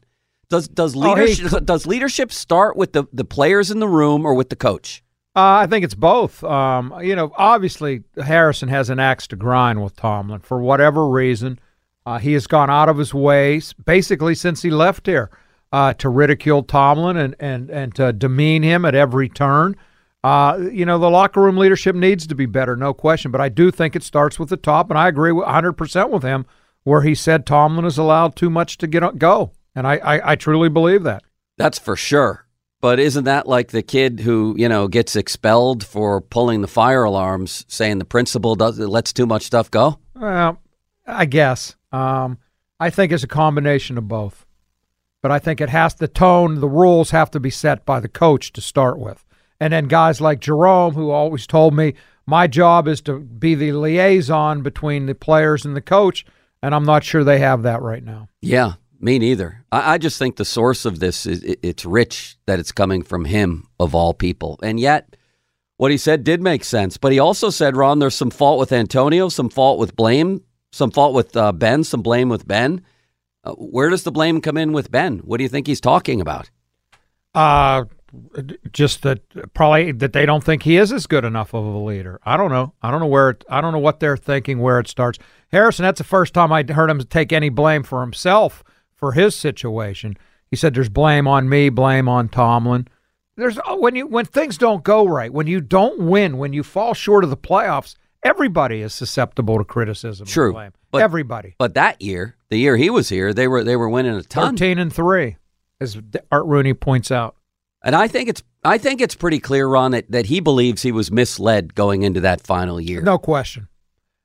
Does 0.50 0.68
does 0.68 0.96
Oh, 0.96 1.02
he- 1.16 1.22
leadership 1.22 1.66
does 1.66 1.86
leadership 1.86 2.32
start 2.32 2.76
with 2.76 2.94
the, 2.94 3.06
the 3.14 3.26
players 3.26 3.70
in 3.72 3.80
the 3.80 3.88
room 3.88 4.26
or 4.26 4.34
with 4.34 4.50
the 4.50 4.56
coach? 4.56 5.04
Uh, 5.36 5.60
I 5.64 5.68
think 5.68 5.84
it's 5.84 5.96
both. 5.96 6.44
Um, 6.46 6.94
you 7.02 7.16
know, 7.16 7.32
obviously 7.38 8.04
Harrison 8.24 8.70
has 8.70 8.90
an 8.90 9.00
axe 9.00 9.28
to 9.28 9.36
grind 9.36 9.84
with 9.84 9.96
Tomlin 9.96 10.40
for 10.40 10.60
whatever 10.62 11.08
reason. 11.10 11.60
Uh, 12.06 12.20
he 12.20 12.34
has 12.34 12.48
gone 12.48 12.70
out 12.70 12.88
of 12.88 12.98
his 12.98 13.14
way, 13.14 13.60
basically 13.84 14.34
since 14.36 14.62
he 14.62 14.70
left 14.70 15.08
here, 15.08 15.30
uh, 15.74 15.92
to 15.96 16.08
ridicule 16.08 16.64
Tomlin 16.64 17.18
and, 17.18 17.36
and, 17.40 17.70
and 17.70 17.94
to 17.96 18.14
demean 18.14 18.64
him 18.64 18.86
at 18.86 18.96
every 18.96 19.28
turn. 19.28 19.76
Uh, 20.26 20.58
you 20.72 20.88
know, 20.88 20.98
the 20.98 21.08
locker 21.08 21.40
room 21.40 21.56
leadership 21.56 21.96
needs 21.96 22.26
to 22.26 22.34
be 22.34 22.48
better, 22.48 22.76
no 22.76 22.96
question. 22.96 23.30
But 23.30 23.42
I 23.42 23.50
do 23.50 23.70
think 23.70 23.96
it 23.96 24.02
starts 24.02 24.40
with 24.40 24.50
the 24.50 24.58
top, 24.58 24.90
and 24.90 24.98
I 24.98 25.08
agree 25.08 25.32
with 25.32 25.46
100% 25.46 26.10
with 26.10 26.24
him 26.24 26.48
where 26.84 27.04
he 27.04 27.14
said 27.14 27.46
Tomlin 27.46 27.84
has 27.84 28.00
allowed 28.00 28.36
too 28.36 28.50
much 28.50 28.80
to 28.80 28.88
get 28.88 29.20
go. 29.20 29.52
And 29.76 29.86
I, 29.86 29.98
I, 29.98 30.32
I 30.32 30.36
truly 30.36 30.68
believe 30.68 31.04
that. 31.04 31.22
That's 31.58 31.78
for 31.78 31.96
sure. 31.96 32.48
But 32.82 33.00
isn't 33.00 33.26
that 33.26 33.48
like 33.48 33.68
the 33.70 33.84
kid 33.84 34.22
who, 34.22 34.56
you 34.58 34.68
know, 34.68 34.88
gets 34.88 35.16
expelled 35.16 35.86
for 35.86 36.22
pulling 36.22 36.62
the 36.62 36.68
fire 36.68 37.04
alarms, 37.04 37.64
saying 37.68 38.00
the 38.00 38.06
principal 38.06 38.56
does 38.56 38.80
lets 38.80 39.14
too 39.14 39.28
much 39.28 39.44
stuff 39.44 39.70
go? 39.70 40.00
Well, 40.16 40.60
I 41.06 41.26
guess. 41.26 41.76
Um, 41.92 42.40
I 42.80 42.90
think 42.90 43.12
it's 43.12 43.24
a 43.24 43.28
combination 43.28 43.96
of 43.98 44.08
both. 44.08 44.46
But 45.22 45.32
I 45.32 45.38
think 45.38 45.62
it 45.62 45.70
has 45.70 45.94
the 45.94 46.08
tone, 46.08 46.62
the 46.62 46.70
rules 46.70 47.12
have 47.12 47.30
to 47.32 47.40
be 47.40 47.50
set 47.52 47.86
by 47.86 48.00
the 48.00 48.08
coach 48.08 48.54
to 48.54 48.62
start 48.62 48.98
with. 49.00 49.25
And 49.60 49.72
then 49.74 49.88
guys 49.88 50.20
like 50.20 50.40
Jerome, 50.40 50.94
who 50.94 51.12
always 51.12 51.48
told 51.48 51.74
me 51.74 51.94
my 52.26 52.48
job 52.48 52.88
is 52.88 53.02
to 53.02 53.20
be 53.20 53.56
the 53.56 53.72
liaison 53.72 54.62
between 54.62 55.06
the 55.06 55.16
players 55.16 55.66
and 55.66 55.76
the 55.76 55.82
coach, 55.82 56.26
and 56.62 56.74
I'm 56.74 56.86
not 56.86 57.04
sure 57.04 57.24
they 57.24 57.40
have 57.40 57.64
that 57.64 57.82
right 57.82 58.04
now. 58.04 58.30
Yeah, 58.42 58.74
me 59.00 59.20
neither. 59.20 59.64
I, 59.72 59.94
I 59.94 59.98
just 59.98 60.18
think 60.18 60.36
the 60.36 60.46
source 60.46 60.86
of 60.86 61.00
this 61.00 61.26
is 61.26 61.44
it, 61.44 61.60
it's 61.62 61.86
rich 61.86 62.38
that 62.48 62.60
it's 62.60 62.72
coming 62.72 63.04
from 63.04 63.26
him 63.26 63.68
of 63.80 63.94
all 63.94 64.14
people, 64.14 64.60
and 64.64 64.80
yet 64.80 65.16
what 65.78 65.92
he 65.92 65.98
said 65.98 66.24
did 66.24 66.42
make 66.42 66.64
sense. 66.64 66.98
But 66.98 67.12
he 67.12 67.20
also 67.20 67.50
said, 67.50 67.76
Ron, 67.76 68.00
there's 68.00 68.16
some 68.16 68.32
fault 68.32 68.60
with 68.60 68.72
Antonio, 68.72 69.30
some 69.30 69.50
fault 69.50 69.78
with 69.80 69.96
blame, 69.96 70.42
some 70.72 70.92
fault 70.92 71.14
with 71.14 71.36
uh, 71.38 71.52
Ben, 71.52 71.84
some 71.84 72.02
blame 72.02 72.30
with 72.30 72.48
Ben. 72.48 72.82
Uh, 73.44 73.52
where 73.54 73.90
does 73.90 74.04
the 74.04 74.12
blame 74.12 74.42
come 74.42 74.58
in 74.58 74.74
with 74.74 74.90
Ben? 74.90 75.20
What 75.20 75.38
do 75.38 75.44
you 75.44 75.50
think 75.50 75.68
he's 75.68 75.82
talking 75.82 76.22
about? 76.22 76.50
Uh, 77.36 77.86
just 78.72 79.02
that 79.02 79.54
probably 79.54 79.92
that 79.92 80.14
they 80.14 80.26
don't 80.26 80.44
think 80.44 80.64
he 80.64 80.78
is 80.78 80.92
as 80.92 81.08
good 81.08 81.26
enough 81.26 81.54
of 81.54 81.66
a 81.66 81.78
leader. 81.78 82.20
I 82.24 82.38
don't 82.38 82.52
know. 82.52 82.74
I 82.82 82.92
don't 82.92 83.00
know 83.00 83.08
where. 83.08 83.32
It, 83.32 83.44
I 83.50 83.62
don't 83.62 83.74
know 83.74 83.80
what 83.80 84.00
they're 84.00 84.18
thinking. 84.18 84.60
Where 84.60 84.80
it 84.80 84.88
starts. 84.88 85.20
Harrison. 85.52 85.84
That's 85.84 85.98
the 85.98 86.04
first 86.04 86.34
time 86.34 86.52
I 86.52 86.64
heard 86.64 86.90
him 86.90 87.00
take 87.02 87.34
any 87.34 87.50
blame 87.50 87.84
for 87.84 88.02
himself 88.02 88.64
for 88.94 89.14
his 89.14 89.36
situation. 89.36 90.18
He 90.50 90.56
said, 90.56 90.74
"There's 90.74 90.90
blame 90.90 91.28
on 91.28 91.50
me, 91.50 91.70
blame 91.70 92.08
on 92.08 92.30
Tomlin." 92.30 92.88
There's 93.38 93.60
oh, 93.66 93.78
when 93.80 93.96
you 93.96 94.08
when 94.08 94.26
things 94.26 94.58
don't 94.58 94.84
go 94.84 95.06
right, 95.06 95.32
when 95.32 95.48
you 95.48 95.60
don't 95.60 96.00
win, 96.00 96.38
when 96.38 96.54
you 96.54 96.64
fall 96.64 96.94
short 96.94 97.24
of 97.24 97.30
the 97.30 97.38
playoffs, 97.38 97.96
everybody 98.24 98.82
is 98.82 98.94
susceptible 98.94 99.58
to 99.58 99.66
criticism. 99.66 100.26
True, 100.26 100.54
but 100.92 101.02
everybody. 101.02 101.56
But 101.58 101.74
that 101.74 102.02
year, 102.02 102.38
the 102.50 102.58
year 102.58 102.78
he 102.78 102.90
was 102.90 103.10
here, 103.10 103.34
they 103.34 103.48
were 103.48 103.64
they 103.64 103.76
were 103.76 103.90
winning 103.90 104.16
a 104.16 104.24
ton. 104.24 104.56
Thirteen 104.56 104.80
and 104.80 104.94
three, 104.94 105.36
as 105.82 106.00
Art 106.32 106.46
Rooney 106.46 106.74
points 106.74 107.12
out. 107.12 107.36
And 107.86 107.96
I 107.96 108.10
think 108.10 108.28
it's 108.28 108.44
I 108.64 108.78
think 108.78 109.00
it's 109.00 109.16
pretty 109.16 109.40
clear, 109.40 109.68
Ron, 109.68 109.92
that, 109.92 110.12
that 110.12 110.26
he 110.26 110.42
believes 110.42 110.82
he 110.82 110.92
was 110.92 111.12
misled 111.12 111.76
going 111.76 112.02
into 112.04 112.20
that 112.22 112.42
final 112.42 112.82
year. 112.82 113.02
No 113.02 113.18
question. 113.18 113.70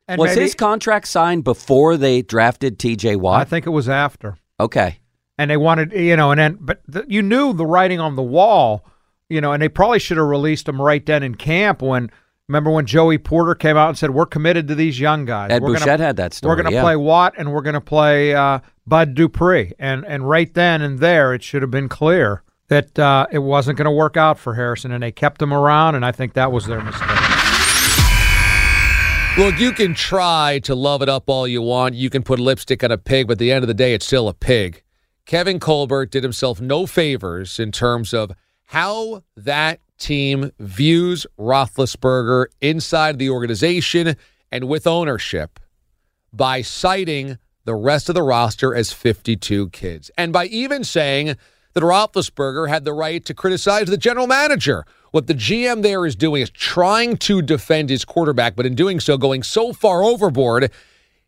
And 0.08 0.18
was 0.18 0.30
maybe- 0.30 0.40
his 0.40 0.54
contract 0.56 1.06
signed 1.06 1.44
before 1.44 1.96
they 1.96 2.22
drafted 2.22 2.78
T.J. 2.80 3.14
Watt? 3.16 3.42
I 3.42 3.44
think 3.44 3.66
it 3.66 3.70
was 3.70 3.88
after. 3.88 4.38
Okay. 4.58 4.98
and 5.38 5.50
they 5.50 5.56
wanted 5.56 5.92
you 5.92 6.16
know 6.16 6.30
and 6.32 6.40
then 6.40 6.58
but 6.60 6.80
the, 6.88 7.04
you 7.08 7.22
knew 7.22 7.52
the 7.54 7.64
writing 7.64 7.98
on 8.00 8.14
the 8.16 8.22
wall 8.22 8.84
you 9.30 9.40
know 9.40 9.52
and 9.52 9.62
they 9.62 9.68
probably 9.70 9.98
should 9.98 10.18
have 10.18 10.26
released 10.26 10.68
him 10.68 10.80
right 10.82 11.06
then 11.06 11.22
in 11.22 11.34
camp 11.34 11.80
when 11.80 12.10
remember 12.46 12.70
when 12.70 12.84
joey 12.84 13.16
porter 13.16 13.54
came 13.54 13.74
out 13.78 13.88
and 13.88 13.96
said 13.96 14.10
we're 14.10 14.26
committed 14.26 14.68
to 14.68 14.74
these 14.74 15.00
young 15.00 15.24
guys 15.24 15.50
Ed 15.50 15.62
we're 15.62 15.68
Bouchette 15.68 15.86
gonna, 15.86 16.04
had 16.04 16.16
that 16.16 16.34
story. 16.34 16.50
we're 16.50 16.56
going 16.62 16.66
to 16.70 16.74
yeah. 16.74 16.82
play 16.82 16.96
watt 16.96 17.32
and 17.38 17.52
we're 17.54 17.62
going 17.62 17.72
to 17.72 17.80
play 17.80 18.34
uh, 18.34 18.58
bud 18.86 19.14
dupree 19.14 19.72
and 19.78 20.04
and 20.04 20.28
right 20.28 20.52
then 20.52 20.82
and 20.82 20.98
there 20.98 21.32
it 21.32 21.42
should 21.42 21.62
have 21.62 21.70
been 21.70 21.88
clear 21.88 22.42
that 22.70 22.98
uh, 22.98 23.26
it 23.30 23.40
wasn't 23.40 23.76
going 23.76 23.84
to 23.84 23.90
work 23.90 24.16
out 24.16 24.38
for 24.38 24.54
harrison 24.54 24.90
and 24.90 25.02
they 25.02 25.12
kept 25.12 25.40
him 25.40 25.52
around 25.52 25.94
and 25.94 26.04
i 26.04 26.10
think 26.10 26.32
that 26.32 26.50
was 26.50 26.66
their 26.66 26.80
mistake 26.80 27.18
Look, 29.38 29.60
you 29.60 29.70
can 29.72 29.94
try 29.94 30.58
to 30.64 30.74
love 30.74 31.02
it 31.02 31.08
up 31.08 31.30
all 31.30 31.46
you 31.46 31.62
want. 31.62 31.94
You 31.94 32.10
can 32.10 32.22
put 32.22 32.40
lipstick 32.40 32.82
on 32.82 32.90
a 32.90 32.98
pig, 32.98 33.28
but 33.28 33.34
at 33.34 33.38
the 33.38 33.52
end 33.52 33.62
of 33.62 33.68
the 33.68 33.74
day, 33.74 33.94
it's 33.94 34.04
still 34.04 34.28
a 34.28 34.34
pig. 34.34 34.82
Kevin 35.24 35.60
Colbert 35.60 36.10
did 36.10 36.24
himself 36.24 36.60
no 36.60 36.84
favors 36.84 37.60
in 37.60 37.70
terms 37.70 38.12
of 38.12 38.32
how 38.64 39.22
that 39.36 39.80
team 39.98 40.50
views 40.58 41.26
Roethlisberger 41.38 42.46
inside 42.60 43.18
the 43.18 43.30
organization 43.30 44.16
and 44.50 44.64
with 44.64 44.86
ownership 44.86 45.60
by 46.32 46.60
citing 46.60 47.38
the 47.64 47.74
rest 47.74 48.08
of 48.08 48.16
the 48.16 48.22
roster 48.22 48.74
as 48.74 48.92
52 48.92 49.70
kids. 49.70 50.10
And 50.18 50.32
by 50.32 50.46
even 50.46 50.82
saying 50.82 51.36
that 51.72 51.82
Roethlisberger 51.82 52.68
had 52.68 52.84
the 52.84 52.92
right 52.92 53.24
to 53.24 53.34
criticize 53.34 53.86
the 53.86 53.96
general 53.96 54.26
manager. 54.26 54.84
What 55.12 55.26
the 55.26 55.34
GM 55.34 55.82
there 55.82 56.06
is 56.06 56.16
doing 56.16 56.42
is 56.42 56.50
trying 56.50 57.16
to 57.18 57.42
defend 57.42 57.90
his 57.90 58.04
quarterback, 58.04 58.56
but 58.56 58.66
in 58.66 58.74
doing 58.74 59.00
so, 59.00 59.16
going 59.16 59.42
so 59.42 59.72
far 59.72 60.02
overboard, 60.02 60.70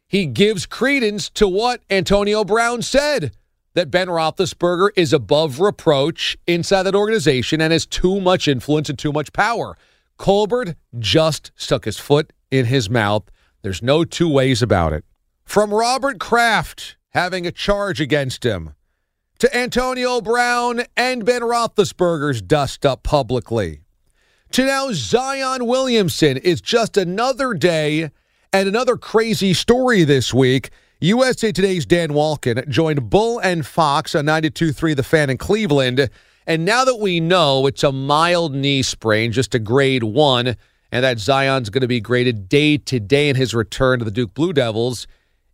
he 0.07 0.27
gives 0.27 0.67
credence 0.67 1.31
to 1.31 1.49
what 1.49 1.81
Antonio 1.91 2.45
Brown 2.45 2.83
said 2.83 3.33
that 3.75 3.91
Ben 3.91 4.09
Roethlisberger 4.09 4.91
is 4.97 5.13
above 5.13 5.61
reproach 5.61 6.37
inside 6.47 6.83
that 6.85 6.95
organization 6.95 7.61
and 7.61 7.73
has 7.73 7.87
too 7.87 8.21
much 8.21 8.47
influence 8.47 8.89
and 8.89 8.99
too 8.99 9.13
much 9.13 9.33
power. 9.33 9.77
Colbert 10.19 10.77
just 10.99 11.51
stuck 11.57 11.87
his 11.87 11.99
foot 11.99 12.33
in 12.51 12.67
his 12.67 12.91
mouth. 12.91 13.25
There's 13.63 13.83
no 13.83 14.05
two 14.05 14.29
ways 14.29 14.63
about 14.63 14.93
it. 14.93 15.05
From 15.45 15.73
Robert 15.73 16.21
Kraft 16.21 16.97
having 17.11 17.47
a 17.47 17.53
charge 17.53 18.01
against 18.01 18.45
him 18.45 18.75
to 19.43 19.57
Antonio 19.57 20.21
Brown 20.21 20.83
and 20.97 21.25
Ben 21.25 21.43
Roethlisberger's 21.43 22.41
dust 22.41 22.87
up 22.87 23.03
publicly 23.03 23.81
to 24.53 24.65
now 24.65 24.91
Zion 24.93 25.67
Williamson 25.67 26.37
is 26.37 26.61
just 26.61 26.97
another 26.97 27.53
day 27.53 28.13
and 28.53 28.69
another 28.69 28.97
crazy 28.97 29.53
story 29.53 30.05
this 30.05 30.33
week. 30.33 30.71
USA 31.01 31.51
Today's 31.51 31.85
Dan 31.85 32.11
Wolken 32.11 32.69
joined 32.69 33.11
Bull 33.11 33.41
and 33.41 33.67
Fox 33.67 34.15
on 34.15 34.27
92.3 34.27 34.95
The 34.95 35.03
Fan 35.03 35.29
in 35.29 35.39
Cleveland. 35.39 36.09
And 36.47 36.65
now 36.65 36.85
that 36.85 37.01
we 37.01 37.19
know 37.19 37.67
it's 37.67 37.83
a 37.83 37.91
mild 37.91 38.55
knee 38.55 38.83
sprain, 38.83 39.33
just 39.33 39.57
a 39.57 39.59
grade 39.59 40.05
one, 40.05 40.55
and 40.93 41.05
that 41.05 41.19
Zion's 41.19 41.69
going 41.69 41.83
to 41.83 41.89
be 41.89 42.01
graded 42.01 42.49
day 42.49 42.79
to 42.79 43.01
day 43.01 43.29
in 43.29 43.35
his 43.35 43.55
return 43.55 43.99
to 43.99 44.05
the 44.05 44.13
Duke 44.13 44.35
Blue 44.35 44.53
Devils, 44.53 45.09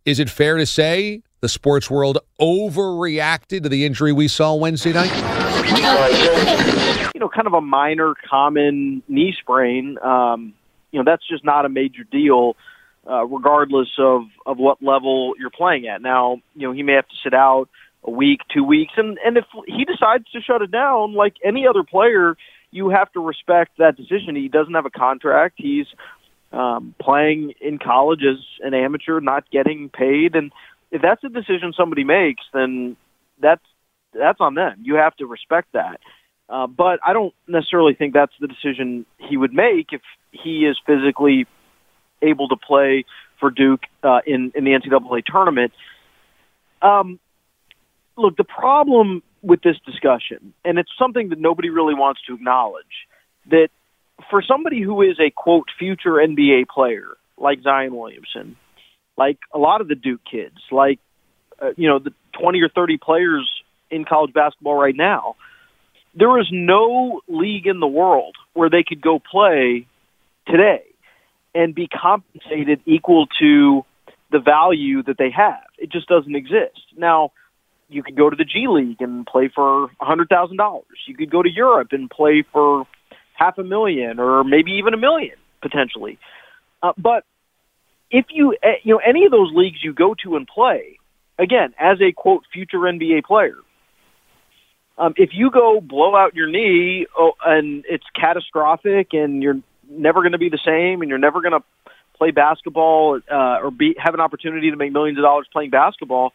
is 0.05 0.19
it 0.19 0.29
fair 0.29 0.57
to 0.57 0.67
say 0.67 1.23
the 1.41 1.49
sports 1.49 1.89
world 1.89 2.17
overreacted 2.39 3.63
to 3.63 3.69
the 3.69 3.85
injury 3.85 4.11
we 4.11 4.27
saw 4.27 4.55
Wednesday 4.55 4.93
night? 4.93 5.13
you 7.13 7.19
know, 7.19 7.29
kind 7.29 7.47
of 7.47 7.53
a 7.53 7.61
minor, 7.61 8.13
common 8.29 9.03
knee 9.07 9.35
sprain. 9.39 9.97
Um, 9.99 10.53
you 10.91 10.99
know, 10.99 11.09
that's 11.09 11.27
just 11.27 11.43
not 11.43 11.65
a 11.65 11.69
major 11.69 12.03
deal, 12.03 12.55
uh, 13.09 13.25
regardless 13.25 13.89
of 13.97 14.23
of 14.45 14.57
what 14.57 14.81
level 14.81 15.33
you're 15.39 15.49
playing 15.49 15.87
at. 15.87 16.01
Now, 16.01 16.41
you 16.55 16.67
know, 16.67 16.73
he 16.73 16.83
may 16.83 16.93
have 16.93 17.07
to 17.07 17.15
sit 17.23 17.33
out 17.33 17.69
a 18.03 18.11
week, 18.11 18.41
two 18.53 18.63
weeks, 18.63 18.93
and 18.97 19.17
and 19.23 19.37
if 19.37 19.45
he 19.67 19.85
decides 19.85 20.29
to 20.31 20.41
shut 20.41 20.61
it 20.61 20.71
down, 20.71 21.13
like 21.13 21.35
any 21.43 21.67
other 21.67 21.83
player, 21.83 22.37
you 22.71 22.89
have 22.89 23.11
to 23.13 23.19
respect 23.19 23.77
that 23.77 23.95
decision. 23.97 24.35
He 24.35 24.47
doesn't 24.47 24.73
have 24.73 24.85
a 24.85 24.91
contract. 24.91 25.55
He's 25.57 25.87
um, 26.51 26.95
playing 26.99 27.53
in 27.61 27.77
college 27.77 28.21
as 28.23 28.37
an 28.61 28.73
amateur, 28.73 29.19
not 29.19 29.49
getting 29.51 29.89
paid, 29.89 30.35
and 30.35 30.51
if 30.91 31.01
that's 31.01 31.23
a 31.23 31.29
decision 31.29 31.73
somebody 31.75 32.03
makes, 32.03 32.43
then 32.53 32.97
that's 33.39 33.63
that's 34.13 34.39
on 34.39 34.55
them. 34.55 34.79
You 34.81 34.95
have 34.95 35.15
to 35.17 35.25
respect 35.25 35.69
that. 35.73 35.99
Uh, 36.49 36.65
but 36.65 36.99
I 37.05 37.13
don't 37.13 37.33
necessarily 37.47 37.93
think 37.93 38.13
that's 38.13 38.33
the 38.41 38.47
decision 38.47 39.05
he 39.17 39.37
would 39.37 39.53
make 39.53 39.93
if 39.93 40.01
he 40.31 40.65
is 40.65 40.77
physically 40.85 41.45
able 42.21 42.47
to 42.47 42.55
play 42.55 43.05
for 43.39 43.51
Duke 43.51 43.81
uh, 44.03 44.19
in 44.25 44.51
in 44.55 44.63
the 44.63 44.71
NCAA 44.71 45.23
tournament. 45.25 45.73
Um, 46.81 47.19
look, 48.17 48.35
the 48.35 48.43
problem 48.43 49.21
with 49.41 49.61
this 49.61 49.77
discussion, 49.85 50.53
and 50.65 50.79
it's 50.79 50.91
something 50.97 51.29
that 51.29 51.39
nobody 51.39 51.69
really 51.69 51.93
wants 51.93 52.21
to 52.27 52.33
acknowledge, 52.33 53.07
that 53.49 53.69
for 54.29 54.41
somebody 54.41 54.81
who 54.81 55.01
is 55.01 55.19
a 55.19 55.29
quote 55.29 55.67
future 55.77 56.13
NBA 56.13 56.67
player 56.67 57.15
like 57.37 57.61
Zion 57.61 57.95
Williamson, 57.95 58.57
like 59.19 59.37
a 59.53 59.59
lot 59.59 59.81
of 59.81 59.87
the 59.87 59.95
Duke 59.95 60.21
kids, 60.29 60.57
like 60.71 60.99
uh, 61.61 61.71
you 61.77 61.87
know 61.87 61.99
the 61.99 62.13
twenty 62.39 62.61
or 62.61 62.69
thirty 62.69 62.97
players 62.97 63.47
in 63.91 64.05
college 64.05 64.33
basketball 64.33 64.75
right 64.75 64.95
now 64.95 65.35
there 66.15 66.39
is 66.39 66.47
no 66.51 67.21
league 67.27 67.67
in 67.67 67.79
the 67.79 67.87
world 67.87 68.35
where 68.53 68.69
they 68.69 68.83
could 68.87 69.01
go 69.01 69.19
play 69.19 69.85
today 70.47 70.83
and 71.53 71.75
be 71.75 71.87
compensated 71.87 72.81
equal 72.85 73.27
to 73.39 73.85
the 74.31 74.39
value 74.39 75.03
that 75.03 75.17
they 75.17 75.31
have. 75.31 75.63
It 75.77 75.91
just 75.91 76.07
doesn't 76.07 76.35
exist. 76.35 76.79
Now, 76.97 77.31
you 77.89 78.03
could 78.03 78.15
go 78.15 78.29
to 78.29 78.35
the 78.35 78.43
G 78.43 78.67
League 78.67 79.01
and 79.01 79.25
play 79.25 79.49
for 79.53 79.85
a 79.85 80.05
$100,000. 80.05 80.81
You 81.07 81.15
could 81.15 81.31
go 81.31 81.41
to 81.41 81.49
Europe 81.49 81.89
and 81.91 82.09
play 82.09 82.43
for 82.51 82.85
half 83.33 83.57
a 83.57 83.63
million 83.63 84.19
or 84.19 84.43
maybe 84.43 84.71
even 84.73 84.93
a 84.93 84.97
million 84.97 85.35
potentially. 85.61 86.19
Uh, 86.83 86.93
but 86.97 87.23
if 88.11 88.25
you 88.29 88.55
eh, 88.63 88.75
you 88.83 88.93
know 88.93 89.01
any 89.05 89.25
of 89.25 89.31
those 89.31 89.51
leagues 89.53 89.77
you 89.83 89.93
go 89.93 90.15
to 90.23 90.35
and 90.35 90.47
play, 90.47 90.99
again, 91.37 91.73
as 91.79 91.99
a 92.01 92.11
quote 92.11 92.43
future 92.51 92.79
NBA 92.79 93.23
player, 93.23 93.57
um, 94.97 95.13
if 95.17 95.29
you 95.33 95.49
go 95.51 95.79
blow 95.81 96.15
out 96.15 96.35
your 96.35 96.47
knee 96.47 97.07
oh, 97.17 97.33
and 97.45 97.85
it's 97.87 98.05
catastrophic 98.19 99.09
and 99.13 99.41
you're 99.41 99.59
never 99.89 100.21
going 100.21 100.33
to 100.33 100.37
be 100.37 100.49
the 100.49 100.59
same 100.63 101.01
and 101.01 101.09
you're 101.09 101.17
never 101.17 101.41
going 101.41 101.53
to 101.53 101.63
play 102.17 102.31
basketball 102.31 103.19
uh, 103.31 103.59
or 103.63 103.71
be 103.71 103.95
have 103.97 104.13
an 104.13 104.19
opportunity 104.19 104.69
to 104.69 104.75
make 104.75 104.91
millions 104.91 105.17
of 105.17 105.23
dollars 105.23 105.47
playing 105.51 105.69
basketball, 105.69 106.33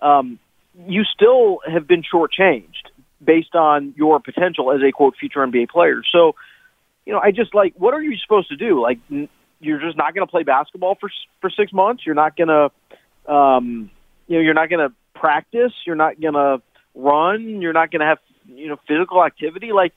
um, 0.00 0.38
you 0.86 1.04
still 1.04 1.58
have 1.70 1.86
been 1.86 2.02
shortchanged 2.02 2.90
based 3.22 3.54
on 3.54 3.94
your 3.96 4.20
potential 4.20 4.72
as 4.72 4.80
a 4.82 4.90
quote 4.90 5.14
future 5.16 5.40
NBA 5.40 5.68
player. 5.68 6.02
So, 6.10 6.34
you 7.04 7.12
know, 7.12 7.20
I 7.20 7.30
just 7.30 7.54
like 7.54 7.74
what 7.76 7.94
are 7.94 8.02
you 8.02 8.16
supposed 8.16 8.48
to 8.48 8.56
do? 8.56 8.80
Like, 8.80 8.98
n- 9.10 9.28
you're 9.60 9.80
just 9.80 9.96
not 9.96 10.14
going 10.14 10.26
to 10.26 10.30
play 10.30 10.42
basketball 10.42 10.96
for 11.00 11.10
for 11.40 11.50
six 11.50 11.72
months. 11.72 12.04
You're 12.06 12.14
not 12.14 12.36
going 12.36 12.48
to 12.48 13.32
um, 13.32 13.90
you 14.26 14.36
know, 14.36 14.42
you're 14.42 14.54
not 14.54 14.70
going 14.70 14.88
to 14.88 14.94
practice, 15.14 15.72
you're 15.86 15.96
not 15.96 16.20
going 16.20 16.34
to 16.34 16.62
run, 16.94 17.60
you're 17.60 17.72
not 17.72 17.90
going 17.90 18.00
to 18.00 18.06
have 18.06 18.18
you 18.46 18.68
know 18.68 18.76
physical 18.86 19.24
activity. 19.24 19.72
Like 19.72 19.92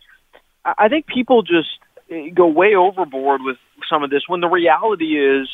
I 0.65 0.89
think 0.89 1.07
people 1.07 1.41
just 1.43 1.69
eh, 2.09 2.29
go 2.33 2.47
way 2.47 2.75
overboard 2.75 3.41
with 3.43 3.57
some 3.89 4.03
of 4.03 4.09
this 4.09 4.23
when 4.27 4.41
the 4.41 4.47
reality 4.47 5.17
is 5.17 5.47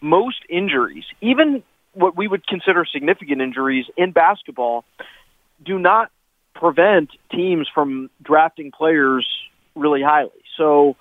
most 0.00 0.38
injuries, 0.48 1.04
even 1.20 1.62
what 1.94 2.16
we 2.16 2.26
would 2.26 2.46
consider 2.46 2.84
significant 2.90 3.40
injuries 3.40 3.86
in 3.96 4.12
basketball, 4.12 4.84
do 5.64 5.78
not 5.78 6.10
prevent 6.54 7.10
teams 7.30 7.68
from 7.72 8.10
drafting 8.22 8.70
players 8.70 9.26
really 9.74 10.02
highly. 10.02 10.30
So, 10.56 10.96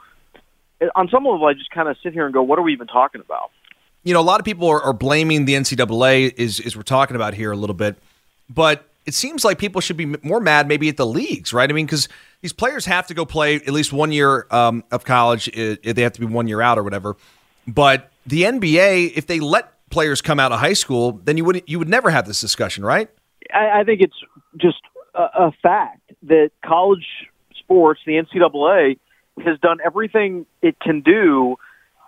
on 0.95 1.07
some 1.09 1.25
level, 1.25 1.45
I 1.45 1.53
just 1.53 1.69
kind 1.71 1.87
of 1.89 1.97
sit 2.03 2.13
here 2.13 2.25
and 2.25 2.33
go, 2.33 2.41
"What 2.43 2.59
are 2.59 2.63
we 2.63 2.73
even 2.73 2.87
talking 2.87 3.21
about?" 3.21 3.51
you 4.03 4.13
know, 4.15 4.19
a 4.19 4.23
lot 4.23 4.39
of 4.39 4.45
people 4.45 4.67
are, 4.67 4.81
are 4.81 4.93
blaming 4.93 5.45
the 5.45 5.53
NCAA, 5.53 6.33
is 6.37 6.59
is 6.59 6.75
we're 6.75 6.81
talking 6.81 7.15
about 7.15 7.33
here 7.35 7.51
a 7.51 7.55
little 7.55 7.75
bit, 7.75 7.97
but 8.49 8.85
it 9.05 9.13
seems 9.13 9.43
like 9.45 9.57
people 9.59 9.81
should 9.81 9.97
be 9.97 10.05
more 10.23 10.39
mad 10.39 10.67
maybe 10.67 10.87
at 10.89 10.97
the 10.97 11.05
leagues, 11.05 11.53
right? 11.53 11.69
I 11.69 11.73
mean, 11.73 11.85
because 11.85 12.07
these 12.41 12.53
players 12.53 12.85
have 12.85 13.07
to 13.07 13.13
go 13.13 13.25
play 13.25 13.55
at 13.55 13.69
least 13.69 13.93
one 13.93 14.11
year 14.11 14.47
um, 14.51 14.83
of 14.91 15.05
college. 15.05 15.47
It, 15.49 15.79
it- 15.83 15.93
they 15.95 16.01
have 16.03 16.13
to 16.13 16.19
be 16.19 16.25
one 16.25 16.47
year 16.47 16.61
out 16.61 16.77
or 16.77 16.83
whatever. 16.83 17.15
But 17.67 18.09
the 18.25 18.43
NBA, 18.43 19.13
if 19.15 19.27
they 19.27 19.39
let 19.39 19.71
players 19.89 20.21
come 20.21 20.39
out 20.39 20.51
of 20.51 20.59
high 20.59 20.73
school, 20.73 21.19
then 21.23 21.37
you 21.37 21.45
would 21.45 21.63
you 21.67 21.77
would 21.79 21.89
never 21.89 22.09
have 22.09 22.25
this 22.27 22.41
discussion, 22.41 22.83
right? 22.83 23.09
I, 23.53 23.81
I 23.81 23.83
think 23.83 24.01
it's 24.01 24.17
just 24.57 24.81
a, 25.13 25.23
a 25.47 25.51
fact 25.63 26.11
that 26.23 26.51
college 26.65 27.05
sports, 27.59 28.01
the 28.05 28.13
NCAA, 28.13 28.97
has 29.39 29.59
done 29.59 29.79
everything 29.83 30.45
it 30.61 30.79
can 30.79 31.01
do 31.01 31.55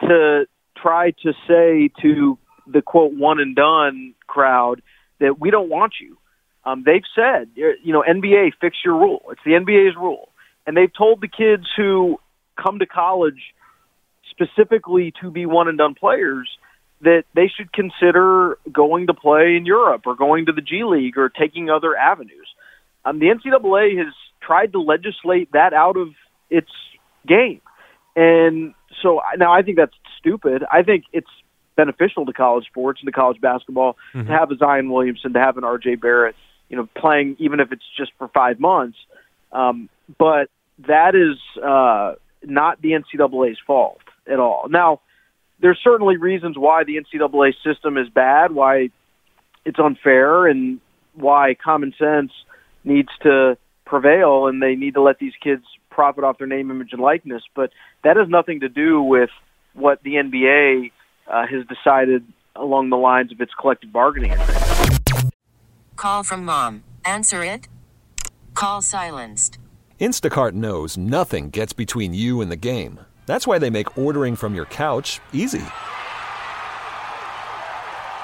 to 0.02 0.46
try 0.76 1.12
to 1.24 1.34
say 1.48 1.90
to 2.02 2.38
the 2.68 2.82
quote 2.82 3.14
one 3.14 3.40
and 3.40 3.56
done 3.56 4.14
crowd 4.28 4.82
that 5.20 5.40
we 5.40 5.52
don't 5.52 5.70
want 5.70 5.94
you. 6.02 6.18
Um, 6.66 6.84
they've 6.86 7.04
said, 7.16 7.50
you 7.56 7.94
know, 7.94 8.04
NBA 8.08 8.52
fix 8.60 8.78
your 8.84 8.96
rule. 8.96 9.24
It's 9.32 9.42
the 9.46 9.52
NBA's 9.52 9.96
rule, 9.96 10.30
and 10.66 10.78
they've 10.78 10.94
told 10.94 11.22
the 11.22 11.28
kids 11.28 11.68
who 11.76 12.20
come 12.62 12.80
to 12.80 12.86
college 12.86 13.54
specifically 14.32 15.14
to 15.22 15.30
be 15.30 15.46
one 15.46 15.68
and 15.68 15.78
done 15.78 15.96
players 15.96 16.50
that 17.02 17.24
they 17.36 17.52
should 17.56 17.72
consider 17.74 18.58
going 18.72 19.08
to 19.08 19.14
play 19.14 19.56
in 19.58 19.66
Europe 19.66 20.04
or 20.06 20.16
going 20.16 20.46
to 20.46 20.54
the 20.54 20.62
G 20.62 20.84
League 20.86 21.18
or 21.18 21.30
taking 21.30 21.70
other 21.70 21.96
avenues. 21.96 22.48
Um, 23.04 23.20
the 23.20 23.26
NCAA 23.26 23.98
has 23.98 24.14
tried 24.42 24.72
to 24.72 24.82
legislate 24.82 25.52
that 25.52 25.74
out 25.74 25.98
of 25.98 26.10
its 26.50 26.70
game. 27.28 27.62
And 28.16 28.74
so 29.02 29.22
now 29.38 29.52
I 29.54 29.62
think 29.62 29.78
that's 29.78 29.96
stupid. 30.20 30.64
I 30.72 30.84
think 30.84 31.06
it's 31.14 31.28
beneficial 31.76 32.26
to 32.26 32.34
college 32.34 32.66
sports 32.66 33.00
and 33.02 33.08
to 33.08 33.12
college 33.12 33.42
basketball 33.42 33.98
Mhm. 34.14 34.28
to 34.28 34.32
have 34.32 34.52
a 34.52 34.56
Zion 34.56 34.90
Williamson, 34.92 35.34
to 35.34 35.40
have 35.40 35.58
an 35.58 35.64
RJ 35.64 35.96
Barrett, 35.96 36.36
you 36.70 36.78
know, 36.78 36.88
playing 36.96 37.36
even 37.40 37.60
if 37.60 37.72
it's 37.72 37.86
just 37.98 38.12
for 38.18 38.28
five 38.28 38.60
months. 38.60 38.98
Um, 39.52 39.90
but 40.18 40.50
that 40.88 41.16
is 41.16 41.38
uh, 41.64 42.16
not 42.44 42.82
the 42.82 42.94
NCAA's 42.94 43.60
fault 43.66 44.02
at 44.28 44.40
all. 44.40 44.68
Now, 44.70 45.00
there's 45.60 45.80
certainly 45.84 46.18
reasons 46.18 46.58
why 46.58 46.84
the 46.84 46.98
NCAA 46.98 47.54
system 47.64 47.98
is 47.98 48.10
bad, 48.10 48.52
why 48.52 48.90
it's 49.66 49.80
unfair, 49.80 50.46
and 50.46 50.80
why 51.16 51.56
common 51.56 51.94
sense 51.98 52.32
needs 52.84 53.10
to 53.22 53.58
prevail, 53.86 54.48
and 54.48 54.62
they 54.62 54.76
need 54.76 54.96
to 54.96 55.02
let 55.02 55.20
these 55.20 55.34
kids 55.42 55.64
profit 55.94 56.24
off 56.24 56.38
their 56.38 56.48
name, 56.48 56.72
image, 56.72 56.90
and 56.92 57.02
likeness. 57.02 57.44
But 57.56 57.72
that 58.04 58.18
has 58.18 58.28
nothing 58.28 58.62
to 58.62 58.70
do 58.70 59.02
with 59.02 59.30
what 59.74 60.04
the 60.04 60.16
NBA 60.16 60.92
uh, 61.28 61.48
has 61.48 61.66
decided 61.68 62.26
along 62.56 62.90
the 62.90 62.98
lines 62.98 63.32
of 63.32 63.42
its 63.42 63.52
collective 63.60 63.92
bargaining 63.92 64.32
agreement. 64.32 65.32
Call 65.96 66.24
from 66.24 66.44
mom. 66.46 66.84
Answer 67.06 67.46
it. 67.46 67.68
Call 68.54 68.82
silenced. 68.82 69.58
Instacart 70.02 70.52
knows 70.52 70.98
nothing 70.98 71.50
gets 71.50 71.72
between 71.72 72.14
you 72.14 72.42
and 72.42 72.52
the 72.52 72.58
game. 72.58 73.00
That's 73.26 73.48
why 73.48 73.58
they 73.58 73.70
make 73.70 73.98
ordering 73.98 74.36
from 74.36 74.54
your 74.54 74.66
couch 74.66 75.22
easy. 75.32 75.64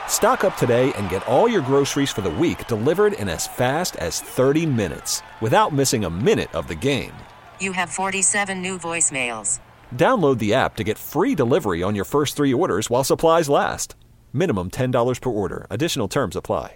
Stock 0.08 0.44
up 0.44 0.58
today 0.58 0.92
and 0.94 1.10
get 1.10 1.26
all 1.26 1.48
your 1.48 1.62
groceries 1.62 2.12
for 2.12 2.20
the 2.20 2.30
week 2.30 2.68
delivered 2.68 3.14
in 3.14 3.30
as 3.30 3.48
fast 3.48 3.96
as 3.96 4.20
30 4.20 4.66
minutes 4.66 5.22
without 5.40 5.72
missing 5.72 6.04
a 6.04 6.10
minute 6.10 6.54
of 6.54 6.68
the 6.68 6.76
game. 6.76 7.14
You 7.62 7.72
have 7.72 7.90
47 7.90 8.62
new 8.62 8.78
voicemails. 8.78 9.62
Download 9.96 10.38
the 10.38 10.54
app 10.54 10.76
to 10.76 10.84
get 10.84 10.98
free 10.98 11.34
delivery 11.36 11.82
on 11.82 11.96
your 11.96 12.06
first 12.06 12.36
three 12.36 12.54
orders 12.54 12.90
while 12.90 13.06
supplies 13.06 13.48
last. 13.48 13.96
Minimum 14.34 14.72
$10 14.72 15.22
per 15.22 15.30
order. 15.30 15.66
Additional 15.70 16.10
terms 16.10 16.36
apply. 16.36 16.76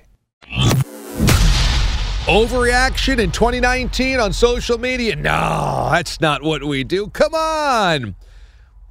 Overreaction 2.26 3.19
in 3.19 3.32
2019 3.34 4.22
on 4.22 4.32
social 4.32 4.78
media? 4.78 5.13
No, 5.13 5.89
that's 5.91 6.22
not 6.22 6.41
what 6.41 6.63
we 6.63 6.86
do. 6.86 7.10
Come 7.10 7.36
on. 7.36 8.15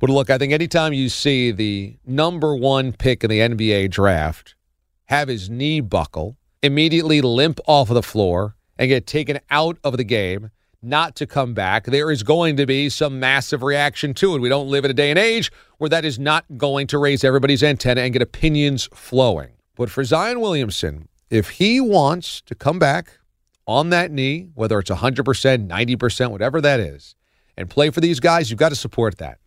But 0.00 0.10
look, 0.10 0.28
I 0.28 0.36
think 0.36 0.52
anytime 0.52 0.92
you 0.92 1.08
see 1.08 1.50
the 1.50 1.96
number 2.04 2.54
one 2.54 2.92
pick 2.92 3.24
in 3.24 3.30
the 3.30 3.38
NBA 3.38 3.90
draft 3.90 4.54
have 5.06 5.28
his 5.28 5.48
knee 5.48 5.80
buckle, 5.80 6.36
immediately 6.62 7.22
limp 7.22 7.58
off 7.66 7.88
of 7.88 7.94
the 7.94 8.02
floor, 8.02 8.54
and 8.78 8.90
get 8.90 9.06
taken 9.06 9.40
out 9.48 9.78
of 9.82 9.96
the 9.96 10.04
game, 10.04 10.50
not 10.82 11.14
to 11.16 11.26
come 11.26 11.54
back, 11.54 11.84
there 11.84 12.10
is 12.10 12.22
going 12.22 12.56
to 12.56 12.66
be 12.66 12.88
some 12.88 13.20
massive 13.20 13.62
reaction 13.62 14.14
to 14.14 14.34
it. 14.34 14.40
We 14.40 14.48
don't 14.48 14.68
live 14.68 14.84
in 14.84 14.90
a 14.90 14.94
day 14.94 15.10
and 15.10 15.18
age 15.18 15.52
where 15.78 15.90
that 15.90 16.04
is 16.04 16.18
not 16.18 16.44
going 16.56 16.86
to 16.88 16.98
raise 16.98 17.24
everybody's 17.24 17.62
antenna 17.62 18.00
and 18.00 18.12
get 18.12 18.22
opinions 18.22 18.88
flowing. 18.92 19.50
But 19.76 19.90
for 19.90 20.04
Zion 20.04 20.40
Williamson, 20.40 21.08
if 21.30 21.50
he 21.50 21.80
wants 21.80 22.42
to 22.42 22.54
come 22.54 22.78
back 22.78 23.18
on 23.66 23.90
that 23.90 24.10
knee, 24.10 24.50
whether 24.54 24.78
it's 24.78 24.90
100%, 24.90 25.68
90%, 25.68 26.30
whatever 26.30 26.60
that 26.60 26.80
is, 26.80 27.14
and 27.56 27.70
play 27.70 27.90
for 27.90 28.00
these 28.00 28.20
guys, 28.20 28.50
you've 28.50 28.58
got 28.58 28.70
to 28.70 28.76
support 28.76 29.18
that. 29.18 29.38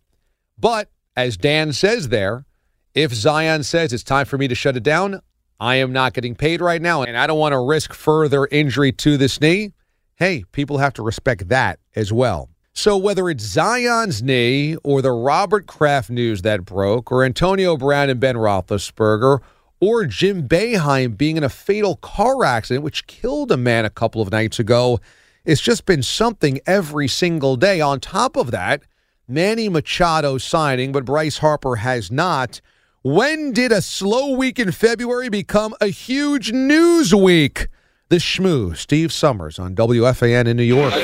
But 0.58 0.90
as 1.16 1.36
Dan 1.36 1.72
says 1.72 2.08
there, 2.08 2.46
if 2.94 3.12
Zion 3.12 3.62
says 3.62 3.92
it's 3.92 4.02
time 4.02 4.26
for 4.26 4.38
me 4.38 4.48
to 4.48 4.54
shut 4.54 4.76
it 4.76 4.82
down, 4.82 5.20
I 5.60 5.76
am 5.76 5.92
not 5.92 6.12
getting 6.12 6.34
paid 6.34 6.60
right 6.60 6.80
now, 6.82 7.02
and 7.02 7.16
I 7.16 7.26
don't 7.26 7.38
want 7.38 7.52
to 7.52 7.60
risk 7.60 7.92
further 7.92 8.46
injury 8.50 8.92
to 8.92 9.16
this 9.16 9.40
knee. 9.40 9.72
Hey, 10.18 10.44
people 10.52 10.78
have 10.78 10.94
to 10.94 11.02
respect 11.02 11.50
that 11.50 11.78
as 11.94 12.10
well. 12.10 12.48
So 12.72 12.96
whether 12.96 13.28
it's 13.28 13.44
Zion's 13.44 14.22
knee 14.22 14.74
or 14.82 15.02
the 15.02 15.12
Robert 15.12 15.66
Kraft 15.66 16.08
news 16.08 16.40
that 16.40 16.64
broke, 16.64 17.12
or 17.12 17.22
Antonio 17.22 17.76
Brown 17.76 18.08
and 18.08 18.18
Ben 18.18 18.36
Roethlisberger, 18.36 19.40
or 19.78 20.06
Jim 20.06 20.48
Boeheim 20.48 21.18
being 21.18 21.36
in 21.36 21.44
a 21.44 21.50
fatal 21.50 21.96
car 21.96 22.46
accident 22.46 22.82
which 22.82 23.06
killed 23.06 23.52
a 23.52 23.58
man 23.58 23.84
a 23.84 23.90
couple 23.90 24.22
of 24.22 24.32
nights 24.32 24.58
ago, 24.58 25.00
it's 25.44 25.60
just 25.60 25.84
been 25.84 26.02
something 26.02 26.60
every 26.64 27.08
single 27.08 27.56
day. 27.56 27.82
On 27.82 28.00
top 28.00 28.36
of 28.36 28.50
that, 28.52 28.84
Manny 29.28 29.68
Machado 29.68 30.38
signing, 30.38 30.92
but 30.92 31.04
Bryce 31.04 31.36
Harper 31.36 31.76
has 31.76 32.10
not. 32.10 32.62
When 33.02 33.52
did 33.52 33.70
a 33.70 33.82
slow 33.82 34.34
week 34.34 34.58
in 34.58 34.72
February 34.72 35.28
become 35.28 35.74
a 35.78 35.88
huge 35.88 36.52
news 36.52 37.14
week? 37.14 37.68
The 38.08 38.20
Schmoo, 38.20 38.76
Steve 38.76 39.12
Somers 39.12 39.58
on 39.58 39.74
WFAN 39.74 40.46
in 40.46 40.56
New 40.56 40.62
York. 40.62 40.94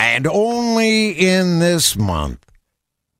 And 0.00 0.26
only 0.26 1.10
in 1.10 1.58
this 1.58 1.94
month 1.94 2.46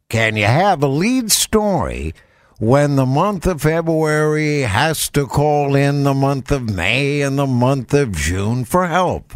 can 0.08 0.36
you 0.36 0.46
have 0.46 0.82
a 0.82 0.88
lead 0.88 1.30
story 1.30 2.14
when 2.58 2.96
the 2.96 3.04
month 3.04 3.46
of 3.46 3.60
February 3.60 4.60
has 4.62 5.10
to 5.10 5.26
call 5.26 5.74
in 5.74 6.04
the 6.04 6.14
month 6.14 6.50
of 6.50 6.74
May 6.74 7.20
and 7.20 7.38
the 7.38 7.46
month 7.46 7.92
of 7.92 8.12
June 8.12 8.64
for 8.64 8.86
help. 8.86 9.34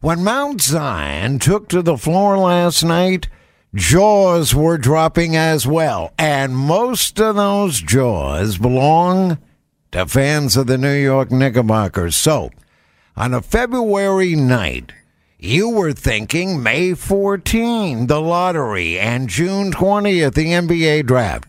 When 0.00 0.24
Mount 0.24 0.62
Zion 0.62 1.38
took 1.38 1.68
to 1.68 1.82
the 1.82 1.98
floor 1.98 2.38
last 2.38 2.82
night, 2.82 3.28
jaws 3.74 4.54
were 4.54 4.78
dropping 4.78 5.36
as 5.36 5.66
well. 5.66 6.14
And 6.18 6.56
most 6.56 7.20
of 7.20 7.36
those 7.36 7.82
jaws 7.82 8.56
belong 8.56 9.36
to 9.92 10.06
fans 10.06 10.56
of 10.56 10.66
the 10.66 10.78
New 10.78 10.94
York 10.94 11.30
Knickerbockers. 11.30 12.16
So, 12.16 12.50
on 13.16 13.34
a 13.34 13.42
February 13.42 14.34
night, 14.34 14.92
you 15.38 15.68
were 15.68 15.92
thinking 15.92 16.62
May 16.62 16.94
14, 16.94 18.06
the 18.06 18.20
lottery, 18.20 18.98
and 18.98 19.28
June 19.28 19.70
20th, 19.70 20.34
the 20.34 20.46
NBA 20.46 21.06
draft. 21.06 21.48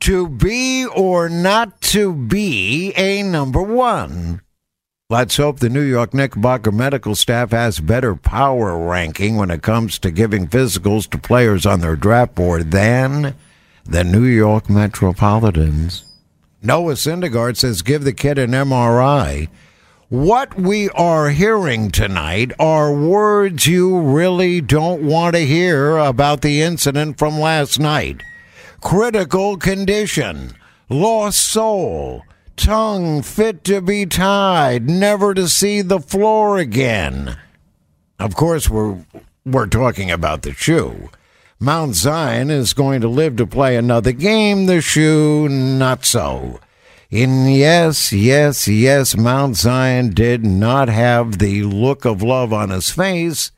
To 0.00 0.28
be 0.28 0.86
or 0.86 1.28
not 1.28 1.80
to 1.82 2.12
be 2.12 2.92
a 2.96 3.22
number 3.22 3.62
one. 3.62 4.42
Let's 5.10 5.36
hope 5.36 5.60
the 5.60 5.68
New 5.68 5.82
York 5.82 6.14
Knickerbocker 6.14 6.72
medical 6.72 7.14
staff 7.14 7.50
has 7.50 7.80
better 7.80 8.14
power 8.14 8.78
ranking 8.78 9.36
when 9.36 9.50
it 9.50 9.62
comes 9.62 9.98
to 10.00 10.10
giving 10.10 10.46
physicals 10.46 11.08
to 11.10 11.18
players 11.18 11.66
on 11.66 11.80
their 11.80 11.96
draft 11.96 12.34
board 12.34 12.70
than 12.70 13.34
the 13.84 14.04
New 14.04 14.24
York 14.24 14.70
Metropolitans. 14.70 16.13
Noah 16.66 16.94
Syndergaard 16.94 17.58
says 17.58 17.82
give 17.82 18.04
the 18.04 18.14
kid 18.14 18.38
an 18.38 18.52
MRI. 18.52 19.48
What 20.08 20.58
we 20.58 20.88
are 20.90 21.28
hearing 21.28 21.90
tonight 21.90 22.52
are 22.58 22.90
words 22.90 23.66
you 23.66 23.98
really 23.98 24.62
don't 24.62 25.02
want 25.02 25.34
to 25.34 25.44
hear 25.44 25.98
about 25.98 26.40
the 26.40 26.62
incident 26.62 27.18
from 27.18 27.38
last 27.38 27.78
night. 27.78 28.22
Critical 28.80 29.58
condition, 29.58 30.52
lost 30.88 31.38
soul, 31.38 32.22
tongue 32.56 33.20
fit 33.20 33.62
to 33.64 33.82
be 33.82 34.06
tied, 34.06 34.88
never 34.88 35.34
to 35.34 35.48
see 35.48 35.82
the 35.82 36.00
floor 36.00 36.56
again. 36.56 37.36
Of 38.18 38.36
course, 38.36 38.70
we're 38.70 39.04
we're 39.44 39.66
talking 39.66 40.10
about 40.10 40.42
the 40.42 40.54
shoe. 40.54 41.10
Mount 41.64 41.94
Zion 41.94 42.50
is 42.50 42.74
going 42.74 43.00
to 43.00 43.08
live 43.08 43.36
to 43.36 43.46
play 43.46 43.78
another 43.78 44.12
game. 44.12 44.66
The 44.66 44.82
shoe, 44.82 45.48
not 45.48 46.04
so. 46.04 46.60
And 47.10 47.50
yes, 47.50 48.12
yes, 48.12 48.68
yes, 48.68 49.16
Mount 49.16 49.56
Zion 49.56 50.10
did 50.10 50.44
not 50.44 50.88
have 50.88 51.38
the 51.38 51.62
look 51.62 52.04
of 52.04 52.22
love 52.22 52.52
on 52.52 52.68
his 52.68 52.90
face 52.90 53.50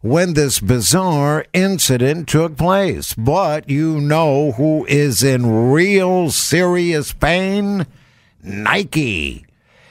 when 0.00 0.34
this 0.34 0.58
bizarre 0.58 1.46
incident 1.52 2.26
took 2.26 2.56
place. 2.56 3.14
But 3.14 3.70
you 3.70 4.00
know 4.00 4.50
who 4.52 4.84
is 4.86 5.22
in 5.22 5.70
real 5.70 6.32
serious 6.32 7.12
pain? 7.12 7.86
Nike. 8.42 9.46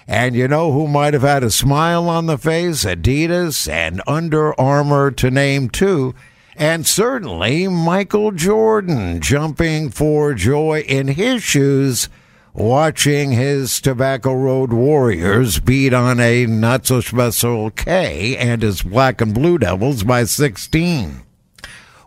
And 0.08 0.36
you 0.36 0.50
know 0.50 0.74
who 0.74 0.90
might 0.90 1.14
have 1.14 1.24
had 1.24 1.46
a 1.46 1.50
smile 1.50 2.10
on 2.10 2.26
the 2.26 2.38
face? 2.38 2.84
Adidas 2.84 3.72
and 3.72 4.02
Under 4.06 4.60
Armour, 4.60 5.10
to 5.12 5.32
name 5.32 5.70
two. 5.70 6.14
And 6.62 6.86
certainly 6.86 7.68
Michael 7.68 8.30
Jordan 8.30 9.20
jumping 9.20 9.90
for 9.90 10.36
joy 10.36 10.82
in 10.82 11.08
his 11.08 11.42
shoes 11.42 12.08
watching 12.54 13.32
his 13.32 13.82
Tobacco 13.82 14.32
Road 14.36 14.72
Warriors 14.72 15.60
beat 15.60 15.92
on 15.92 16.20
a 16.20 16.46
not 16.46 16.86
so 16.86 17.02
special 17.02 17.72
K 17.72 18.38
and 18.38 18.62
his 18.62 18.84
Black 18.84 19.22
and 19.22 19.34
Blue 19.34 19.58
Devils 19.58 20.04
by 20.04 20.24
16. 20.24 21.24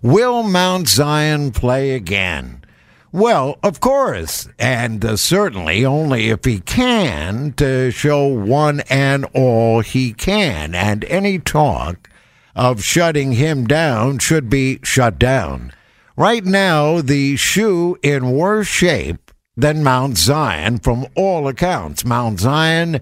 Will 0.03 0.45
Mount 0.45 0.87
Zion 0.87 1.51
play 1.51 1.91
again? 1.91 2.65
Well, 3.11 3.59
of 3.61 3.81
course, 3.81 4.49
and 4.57 5.05
uh, 5.05 5.17
certainly 5.17 5.85
only 5.85 6.31
if 6.31 6.45
he 6.45 6.61
can 6.61 7.55
to 7.55 7.91
show 7.91 8.29
one 8.29 8.83
and 8.89 9.25
all 9.35 9.81
he 9.81 10.13
can. 10.13 10.77
And 10.77 11.05
any 11.07 11.41
talk 11.41 12.09
of 12.55 12.83
shutting 12.83 13.33
him 13.33 13.67
down 13.67 14.19
should 14.19 14.49
be 14.49 14.79
shut 14.83 15.19
down. 15.19 15.73
Right 16.17 16.45
now, 16.45 17.01
the 17.01 17.37
shoe 17.37 17.99
in 18.03 18.31
worse 18.31 18.69
shape 18.69 19.33
than 19.57 19.83
Mount 19.83 20.17
Zion 20.17 20.79
from 20.79 21.07
all 21.17 21.49
accounts. 21.49 22.05
Mount 22.05 22.41
Zion, 22.41 23.01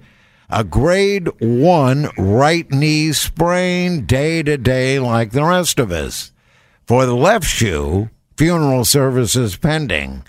a 0.48 0.64
grade 0.64 1.28
one 1.40 2.08
right 2.16 2.70
knee 2.70 3.12
sprain 3.12 4.06
day 4.06 4.42
to 4.42 4.56
day 4.56 4.98
like 4.98 5.32
the 5.32 5.44
rest 5.44 5.78
of 5.78 5.90
us. 5.90 6.32
For 6.86 7.06
the 7.06 7.16
left 7.16 7.46
shoe, 7.46 8.10
funeral 8.36 8.84
services 8.84 9.56
pending. 9.56 10.24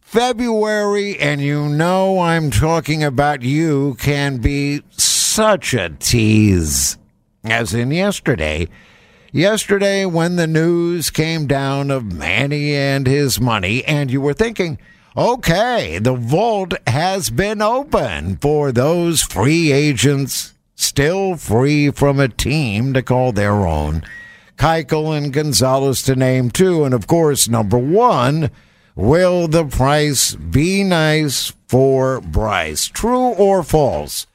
February, 0.00 1.18
and 1.18 1.40
you 1.40 1.68
know 1.68 2.20
I'm 2.20 2.50
talking 2.50 3.04
about 3.04 3.42
you, 3.42 3.94
can 3.98 4.38
be 4.38 4.82
such 4.90 5.74
a 5.74 5.90
tease. 5.90 6.96
As 7.44 7.74
in 7.74 7.90
yesterday. 7.90 8.68
Yesterday, 9.32 10.06
when 10.06 10.36
the 10.36 10.46
news 10.46 11.10
came 11.10 11.46
down 11.46 11.90
of 11.90 12.12
Manny 12.12 12.74
and 12.74 13.06
his 13.06 13.40
money, 13.40 13.84
and 13.84 14.10
you 14.10 14.20
were 14.20 14.34
thinking, 14.34 14.78
okay, 15.16 15.98
the 15.98 16.14
vault 16.14 16.74
has 16.86 17.30
been 17.30 17.60
open 17.60 18.36
for 18.36 18.72
those 18.72 19.22
free 19.22 19.70
agents 19.70 20.54
still 20.74 21.36
free 21.36 21.90
from 21.90 22.20
a 22.20 22.28
team 22.28 22.94
to 22.94 23.02
call 23.02 23.32
their 23.32 23.66
own. 23.66 24.02
Keuchel 24.56 25.16
and 25.16 25.32
Gonzalez 25.32 26.02
to 26.04 26.16
name 26.16 26.50
two, 26.50 26.84
and 26.84 26.94
of 26.94 27.06
course, 27.06 27.48
number 27.48 27.78
one, 27.78 28.50
will 28.94 29.48
the 29.48 29.64
price 29.64 30.34
be 30.34 30.82
nice 30.82 31.52
for 31.68 32.20
Bryce? 32.20 32.86
True 32.86 33.34
or 33.34 33.62
false? 33.62 34.26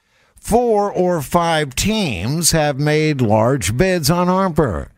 Four 0.44 0.92
or 0.92 1.22
five 1.22 1.74
teams 1.74 2.52
have 2.52 2.78
made 2.78 3.22
large 3.22 3.78
bids 3.78 4.10
on 4.10 4.28
Harper. 4.28 4.92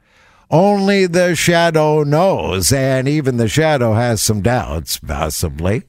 Only 0.50 1.06
the 1.06 1.36
shadow 1.36 2.02
knows, 2.02 2.74
and 2.74 3.08
even 3.08 3.38
the 3.38 3.48
shadow 3.48 3.94
has 3.94 4.24
some 4.24 4.42
doubts, 4.42 4.98
possibly. 4.98 5.84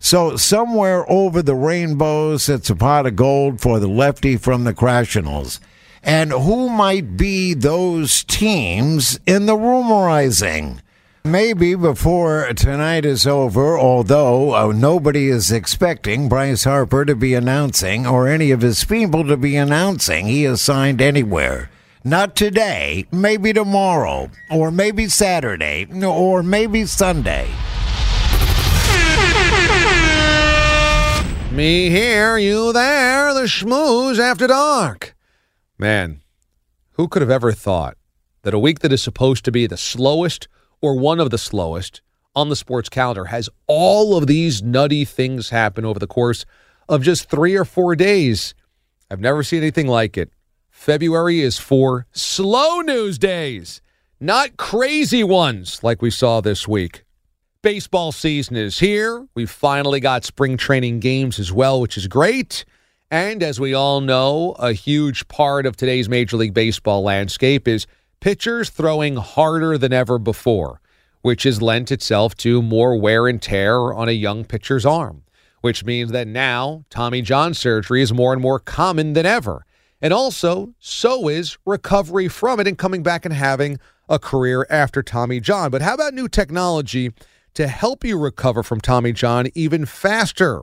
So, 0.00 0.36
somewhere 0.36 1.08
over 1.08 1.42
the 1.42 1.54
rainbow 1.54 2.38
sits 2.38 2.70
a 2.70 2.74
pot 2.74 3.06
of 3.06 3.14
gold 3.14 3.60
for 3.60 3.78
the 3.78 3.86
lefty 3.86 4.36
from 4.36 4.64
the 4.64 4.74
Crashionals. 4.74 5.60
And 6.02 6.32
who 6.32 6.68
might 6.68 7.16
be 7.16 7.54
those 7.54 8.24
teams 8.24 9.20
in 9.26 9.46
the 9.46 9.56
rumorizing? 9.56 10.80
Maybe 11.24 11.74
before 11.74 12.52
tonight 12.54 13.04
is 13.04 13.26
over, 13.26 13.78
although 13.78 14.54
uh, 14.54 14.72
nobody 14.72 15.28
is 15.28 15.50
expecting 15.50 16.28
Bryce 16.28 16.64
Harper 16.64 17.04
to 17.04 17.14
be 17.14 17.34
announcing 17.34 18.06
or 18.06 18.28
any 18.28 18.50
of 18.50 18.62
his 18.62 18.84
people 18.84 19.26
to 19.26 19.36
be 19.36 19.56
announcing 19.56 20.26
he 20.26 20.44
is 20.44 20.62
signed 20.62 21.02
anywhere. 21.02 21.70
Not 22.04 22.36
today, 22.36 23.06
maybe 23.10 23.52
tomorrow, 23.52 24.30
or 24.50 24.70
maybe 24.70 25.08
Saturday, 25.08 25.86
or 26.02 26.42
maybe 26.42 26.86
Sunday. 26.86 27.48
Me 31.50 31.90
here, 31.90 32.38
you 32.38 32.72
there, 32.72 33.34
the 33.34 33.42
schmooze 33.42 34.18
after 34.18 34.46
dark. 34.46 35.16
Man, 35.76 36.22
who 36.92 37.08
could 37.08 37.20
have 37.20 37.30
ever 37.30 37.52
thought 37.52 37.96
that 38.42 38.54
a 38.54 38.58
week 38.58 38.78
that 38.78 38.92
is 38.92 39.02
supposed 39.02 39.44
to 39.44 39.52
be 39.52 39.66
the 39.66 39.76
slowest 39.76 40.46
or 40.80 40.98
one 40.98 41.20
of 41.20 41.30
the 41.30 41.38
slowest 41.38 42.00
on 42.34 42.48
the 42.48 42.56
sports 42.56 42.88
calendar 42.88 43.26
has 43.26 43.50
all 43.66 44.16
of 44.16 44.26
these 44.26 44.62
nutty 44.62 45.04
things 45.04 45.50
happen 45.50 45.84
over 45.84 45.98
the 45.98 46.06
course 46.06 46.44
of 46.88 47.02
just 47.02 47.28
three 47.28 47.56
or 47.56 47.64
four 47.64 47.96
days? 47.96 48.54
I've 49.10 49.20
never 49.20 49.42
seen 49.42 49.62
anything 49.62 49.88
like 49.88 50.16
it. 50.16 50.30
February 50.70 51.40
is 51.40 51.58
for 51.58 52.06
slow 52.12 52.80
news 52.80 53.18
days, 53.18 53.82
not 54.20 54.56
crazy 54.56 55.24
ones 55.24 55.82
like 55.82 56.00
we 56.00 56.10
saw 56.10 56.40
this 56.40 56.68
week. 56.68 57.04
Baseball 57.62 58.12
season 58.12 58.54
is 58.54 58.78
here. 58.78 59.26
We've 59.34 59.50
finally 59.50 59.98
got 59.98 60.24
spring 60.24 60.56
training 60.56 61.00
games 61.00 61.40
as 61.40 61.52
well, 61.52 61.80
which 61.80 61.96
is 61.96 62.06
great. 62.06 62.64
And 63.10 63.42
as 63.42 63.58
we 63.58 63.74
all 63.74 64.00
know, 64.00 64.52
a 64.58 64.72
huge 64.72 65.26
part 65.26 65.66
of 65.66 65.76
today's 65.76 66.08
Major 66.08 66.36
League 66.36 66.54
Baseball 66.54 67.02
landscape 67.02 67.66
is 67.66 67.86
pitchers 68.20 68.70
throwing 68.70 69.16
harder 69.16 69.78
than 69.78 69.92
ever 69.92 70.18
before, 70.18 70.80
which 71.22 71.44
has 71.44 71.62
lent 71.62 71.90
itself 71.92 72.36
to 72.36 72.62
more 72.62 72.96
wear 72.96 73.26
and 73.26 73.40
tear 73.40 73.92
on 73.92 74.08
a 74.08 74.12
young 74.12 74.44
pitcher's 74.44 74.86
arm, 74.86 75.22
which 75.60 75.84
means 75.84 76.10
that 76.12 76.28
now 76.28 76.84
Tommy 76.90 77.22
John 77.22 77.54
surgery 77.54 78.02
is 78.02 78.12
more 78.12 78.32
and 78.32 78.42
more 78.42 78.58
common 78.58 79.12
than 79.12 79.26
ever. 79.26 79.64
And 80.00 80.12
also, 80.12 80.74
so 80.78 81.28
is 81.28 81.58
recovery 81.66 82.28
from 82.28 82.60
it 82.60 82.68
and 82.68 82.78
coming 82.78 83.02
back 83.02 83.24
and 83.24 83.34
having 83.34 83.78
a 84.08 84.18
career 84.18 84.66
after 84.70 85.02
Tommy 85.02 85.40
John. 85.40 85.70
But 85.70 85.82
how 85.82 85.94
about 85.94 86.14
new 86.14 86.28
technology 86.28 87.12
to 87.54 87.66
help 87.66 88.04
you 88.04 88.18
recover 88.18 88.62
from 88.62 88.80
Tommy 88.80 89.12
John 89.12 89.48
even 89.54 89.86
faster? 89.86 90.62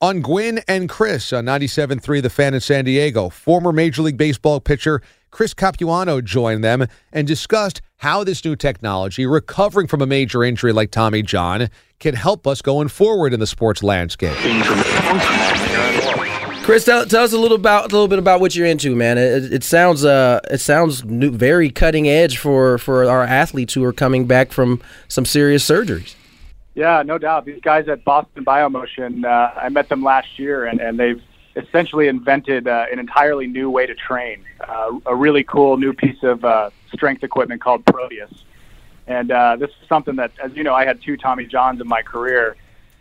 On 0.00 0.20
Gwynn 0.20 0.60
and 0.68 0.90
Chris 0.90 1.32
on 1.32 1.46
97.3 1.46 2.22
The 2.22 2.30
Fan 2.30 2.52
in 2.52 2.60
San 2.60 2.84
Diego, 2.84 3.30
former 3.30 3.72
Major 3.72 4.02
League 4.02 4.18
Baseball 4.18 4.60
pitcher 4.60 5.00
Chris 5.36 5.52
Capuano 5.52 6.22
joined 6.22 6.64
them 6.64 6.86
and 7.12 7.26
discussed 7.26 7.82
how 7.98 8.24
this 8.24 8.42
new 8.42 8.56
technology, 8.56 9.26
recovering 9.26 9.86
from 9.86 10.00
a 10.00 10.06
major 10.06 10.42
injury 10.42 10.72
like 10.72 10.90
Tommy 10.90 11.20
John, 11.20 11.68
can 12.00 12.14
help 12.14 12.46
us 12.46 12.62
going 12.62 12.88
forward 12.88 13.34
in 13.34 13.40
the 13.40 13.46
sports 13.46 13.82
landscape. 13.82 14.34
Chris, 16.64 16.86
tell, 16.86 17.04
tell 17.04 17.22
us 17.22 17.34
a 17.34 17.38
little 17.38 17.58
about 17.58 17.82
a 17.82 17.94
little 17.94 18.08
bit 18.08 18.18
about 18.18 18.40
what 18.40 18.56
you're 18.56 18.66
into, 18.66 18.96
man. 18.96 19.18
It, 19.18 19.52
it 19.52 19.62
sounds 19.62 20.06
uh 20.06 20.40
it 20.50 20.62
sounds 20.62 21.04
new, 21.04 21.30
very 21.30 21.68
cutting 21.68 22.08
edge 22.08 22.38
for 22.38 22.78
for 22.78 23.04
our 23.04 23.24
athletes 23.24 23.74
who 23.74 23.84
are 23.84 23.92
coming 23.92 24.26
back 24.26 24.52
from 24.52 24.80
some 25.06 25.26
serious 25.26 25.68
surgeries. 25.68 26.14
Yeah, 26.74 27.02
no 27.02 27.18
doubt. 27.18 27.44
These 27.44 27.60
guys 27.60 27.88
at 27.88 28.04
Boston 28.04 28.42
Biomotion, 28.42 29.26
uh, 29.26 29.50
I 29.54 29.68
met 29.68 29.90
them 29.90 30.02
last 30.02 30.38
year, 30.38 30.64
and, 30.64 30.80
and 30.80 30.98
they've 30.98 31.22
essentially 31.56 32.08
invented 32.08 32.68
uh, 32.68 32.86
an 32.92 32.98
entirely 32.98 33.46
new 33.46 33.70
way 33.70 33.86
to 33.86 33.94
train. 33.94 34.44
Uh, 34.60 34.98
a 35.06 35.14
really 35.14 35.42
cool 35.42 35.76
new 35.76 35.92
piece 35.92 36.22
of 36.22 36.44
uh, 36.44 36.70
strength 36.92 37.24
equipment 37.24 37.60
called 37.60 37.84
Proteus. 37.86 38.30
And 39.06 39.30
uh, 39.30 39.56
this 39.56 39.70
is 39.70 39.88
something 39.88 40.16
that, 40.16 40.32
as 40.42 40.54
you 40.54 40.64
know, 40.64 40.74
I 40.74 40.84
had 40.84 41.00
two 41.00 41.16
Tommy 41.16 41.46
Johns 41.46 41.80
in 41.80 41.88
my 41.88 42.02
career. 42.02 42.56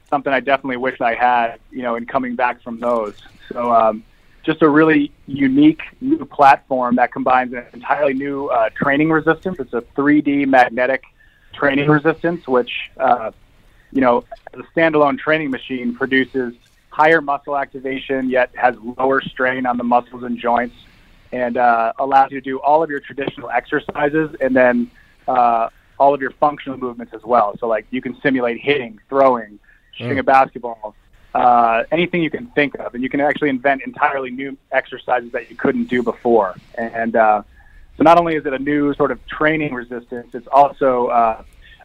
Something 0.09 0.31
I 0.31 0.39
definitely 0.39 0.77
wish 0.77 1.01
I 1.01 1.15
had, 1.15 1.59
you 1.71 1.81
know, 1.81 1.95
in 1.95 2.05
coming 2.05 2.35
back 2.35 2.61
from 2.61 2.79
those. 2.79 3.15
So, 3.51 3.73
um, 3.73 4.03
just 4.43 4.61
a 4.61 4.69
really 4.69 5.11
unique 5.25 5.81
new 6.01 6.23
platform 6.23 6.95
that 6.97 7.11
combines 7.11 7.51
an 7.53 7.65
entirely 7.73 8.13
new 8.13 8.45
uh, 8.47 8.69
training 8.69 9.09
resistance. 9.09 9.57
It's 9.59 9.73
a 9.73 9.81
3D 9.97 10.45
magnetic 10.45 11.03
training 11.51 11.89
resistance, 11.89 12.47
which, 12.47 12.91
uh, 12.97 13.31
you 13.91 14.01
know, 14.01 14.23
the 14.53 14.63
standalone 14.75 15.17
training 15.17 15.49
machine 15.49 15.95
produces 15.95 16.53
higher 16.95 17.19
muscle 17.19 17.57
activation, 17.57 18.29
yet 18.29 18.49
has 18.55 18.73
lower 18.97 19.21
strain 19.21 19.65
on 19.65 19.75
the 19.75 19.83
muscles 19.83 20.23
and 20.23 20.37
joints, 20.39 20.75
and 21.33 21.57
uh, 21.57 21.91
allows 21.99 22.31
you 22.31 22.39
to 22.39 22.49
do 22.53 22.57
all 22.61 22.81
of 22.81 22.89
your 22.89 23.01
traditional 23.01 23.49
exercises 23.49 24.29
and 24.39 24.55
then 24.55 24.89
uh, 25.27 25.67
all 25.99 26.13
of 26.13 26.21
your 26.21 26.31
functional 26.31 26.77
movements 26.77 27.13
as 27.13 27.23
well. 27.23 27.53
So, 27.59 27.67
like, 27.67 27.85
you 27.91 28.01
can 28.01 28.15
simulate 28.21 28.61
hitting, 28.61 28.93
throwing, 29.09 29.59
shooting 29.97 30.17
Mm. 30.17 30.21
a 30.21 30.23
basketball, 30.23 30.95
uh, 31.33 31.83
anything 31.91 32.23
you 32.23 32.29
can 32.29 32.47
think 32.57 32.75
of, 32.75 32.93
and 32.95 33.03
you 33.03 33.09
can 33.09 33.19
actually 33.19 33.49
invent 33.49 33.81
entirely 33.85 34.31
new 34.31 34.57
exercises 34.71 35.29
that 35.33 35.49
you 35.49 35.57
couldn't 35.57 35.87
do 35.95 36.01
before. 36.01 36.55
And 36.77 37.13
uh, 37.17 37.43
so, 37.97 38.03
not 38.03 38.17
only 38.17 38.35
is 38.39 38.45
it 38.45 38.53
a 38.53 38.59
new 38.71 38.93
sort 38.93 39.11
of 39.11 39.19
training 39.27 39.73
resistance, 39.73 40.29
it's 40.33 40.47
also 40.47 41.07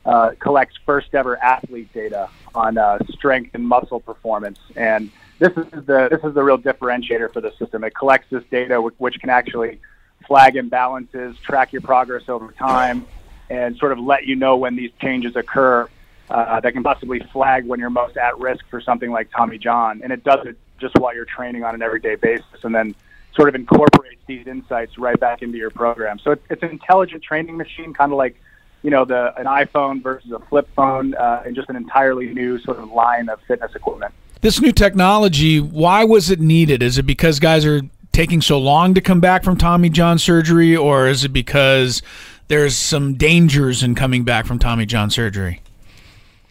uh, 0.05 0.33
collects 0.39 0.77
first 0.87 1.15
ever 1.15 1.37
athlete 1.43 1.93
data 1.93 2.29
on 2.55 2.79
uh, 2.79 2.99
strength 3.11 3.51
and 3.55 3.67
muscle 3.67 4.01
performance. 4.01 4.59
And 4.77 5.11
this 5.39 5.53
is 5.57 5.67
the 5.71 6.09
this 6.11 6.23
is 6.25 6.35
the 6.35 6.43
real 6.43 6.59
differentiator 6.59 7.33
for 7.33 7.41
the 7.41 7.53
system. 7.59 7.85
It 7.85 7.95
collects 7.95 8.29
this 8.31 8.45
data, 8.51 8.81
which, 8.81 8.95
which 8.99 9.21
can 9.21 9.31
actually 9.31 9.81
flag 10.27 10.55
imbalances, 10.55 11.39
track 11.41 11.73
your 11.73 11.83
progress 11.83 12.29
over 12.29 12.53
time, 12.53 13.07
and 13.49 13.77
sort 13.77 13.93
of 13.93 13.99
let 13.99 14.27
you 14.27 14.37
know 14.37 14.57
when 14.57 14.77
these 14.77 14.91
changes 15.01 15.37
occur. 15.37 15.89
Uh, 16.29 16.61
that 16.61 16.73
can 16.73 16.85
possibly 16.85 17.19
flag 17.33 17.67
when 17.67 17.81
you're 17.81 17.91
most 17.91 18.17
at 18.17 18.39
risk 18.39 18.65
for 18.71 18.81
something 18.81 19.11
like 19.11 19.29
Tommy 19.33 19.59
John, 19.59 20.01
and 20.05 20.13
it 20.13 20.23
does 20.23 20.47
it 20.47 20.57
just 20.79 20.95
while 20.97 21.13
you're 21.13 21.25
training 21.25 21.65
on 21.65 21.75
an 21.75 21.83
everyday 21.83 22.15
basis, 22.15 22.63
and 22.63 22.73
then 22.73 22.95
sort 23.35 23.49
of 23.49 23.57
incorporates 23.57 24.23
these 24.29 24.47
insights 24.47 24.97
right 24.97 25.19
back 25.19 25.43
into 25.43 25.59
your 25.59 25.71
program. 25.71 26.21
So 26.21 26.37
it's 26.49 26.63
an 26.63 26.71
intelligent 26.71 27.25
training 27.25 27.57
machine, 27.57 27.93
kind 27.95 28.13
of 28.13 28.19
like 28.19 28.41
you 28.83 28.91
know 28.91 29.05
the 29.05 29.35
an 29.39 29.47
iPhone 29.47 30.03
versus 30.03 30.31
a 30.33 30.39
flip 30.39 30.69
phone, 30.75 31.15
uh, 31.15 31.43
and 31.45 31.55
just 31.55 31.69
an 31.69 31.77
entirely 31.77 32.29
new 32.29 32.59
sort 32.61 32.79
of 32.79 32.91
line 32.93 33.29
of 33.29 33.41
fitness 33.43 33.75
equipment. 33.75 34.13
This 34.41 34.61
new 34.61 34.73
technology, 34.73 35.61
why 35.61 36.05
was 36.05 36.31
it 36.31 36.41
needed? 36.41 36.83
Is 36.83 36.97
it 36.97 37.03
because 37.03 37.39
guys 37.39 37.67
are 37.67 37.83
taking 38.13 38.41
so 38.41 38.59
long 38.59 38.95
to 38.95 39.01
come 39.01 39.21
back 39.21 39.45
from 39.45 39.57
Tommy 39.57 39.91
John 39.91 40.19
surgery, 40.19 40.75
or 40.77 41.09
is 41.09 41.25
it 41.25 41.33
because 41.33 42.03
there's 42.49 42.77
some 42.77 43.15
dangers 43.15 43.83
in 43.83 43.95
coming 43.95 44.25
back 44.25 44.47
from 44.47 44.59
Tommy 44.59 44.87
John 44.87 45.11
surgery? 45.11 45.61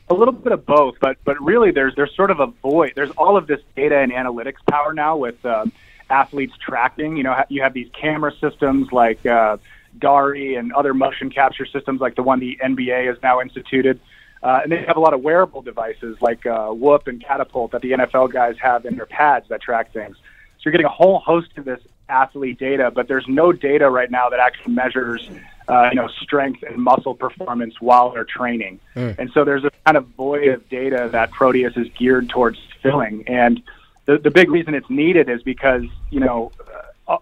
A 0.10 0.14
little 0.14 0.34
bit 0.34 0.54
of 0.54 0.66
both, 0.66 0.96
but 1.00 1.18
but 1.24 1.40
really, 1.42 1.72
there's 1.72 1.96
there's 1.96 2.16
sort 2.16 2.32
of 2.32 2.40
a 2.40 2.48
void. 2.48 2.94
There's 2.96 3.12
all 3.12 3.38
of 3.38 3.48
this 3.48 3.62
data 3.76 3.98
and 3.98 4.12
analytics 4.12 4.58
power 4.68 4.94
now 4.94 5.18
with 5.18 5.44
uh, 5.46 5.66
athletes 6.10 6.54
tracking. 6.60 7.18
You 7.18 7.24
know, 7.24 7.44
you 7.50 7.62
have 7.62 7.74
these 7.74 7.90
camera 7.94 8.34
systems 8.40 8.92
like 8.92 9.24
uh, 9.26 9.58
Dari 10.00 10.56
and 10.56 10.72
other 10.74 10.94
motion 10.94 11.30
capture 11.30 11.66
systems 11.66 12.02
like 12.02 12.16
the 12.16 12.24
one 12.24 12.40
the 12.40 12.58
NBA 12.64 13.08
has 13.08 13.18
now 13.22 13.42
instituted. 13.42 14.00
Uh, 14.42 14.62
and 14.64 14.72
they 14.72 14.84
have 14.86 14.96
a 14.96 15.00
lot 15.00 15.14
of 15.14 15.22
wearable 15.22 15.62
devices 15.62 16.18
like 16.22 16.46
uh, 16.46 16.70
Whoop 16.70 17.08
and 17.08 17.24
Catapult 17.24 17.72
that 17.72 17.82
the 17.82 17.92
NFL 17.92 18.32
guys 18.32 18.56
have 18.62 18.86
in 18.86 18.96
their 18.96 19.06
pads 19.06 19.50
that 19.50 19.62
track 19.62 19.92
things. 19.92 20.16
So 20.16 20.64
you're 20.66 20.72
getting 20.72 20.86
a 20.86 20.90
whole 20.90 21.20
host 21.20 21.58
of 21.58 21.66
this 21.66 21.82
athlete 22.10 22.58
data, 22.58 22.92
but 22.92 23.08
there's 23.08 23.28
no 23.28 23.52
data 23.52 23.90
right 23.90 24.10
now 24.10 24.30
that 24.30 24.40
actually 24.40 24.74
measures, 24.74 25.30
uh, 25.68 25.90
you 25.92 25.96
know, 25.96 26.08
strength 26.22 26.64
and 26.64 26.78
muscle 26.78 27.16
performance 27.16 27.80
while 27.80 28.12
they're 28.12 28.26
training. 28.26 28.80
Mm. 28.96 29.20
And 29.20 29.32
so 29.32 29.46
there's 29.46 29.64
a 29.64 29.72
kind 29.86 29.98
of 29.98 30.08
void 30.08 30.48
of 30.48 30.68
data 30.70 31.10
that 31.12 31.32
Proteus 31.32 31.78
is 31.78 31.88
geared 31.98 32.30
towards 32.30 32.60
filling. 32.82 33.24
And 33.28 33.62
the, 34.06 34.18
the 34.18 34.32
big 34.32 34.50
reason 34.50 34.74
it's 34.74 34.90
needed 34.90 35.30
is 35.30 35.44
because, 35.44 35.84
you 36.10 36.20
know, 36.20 36.52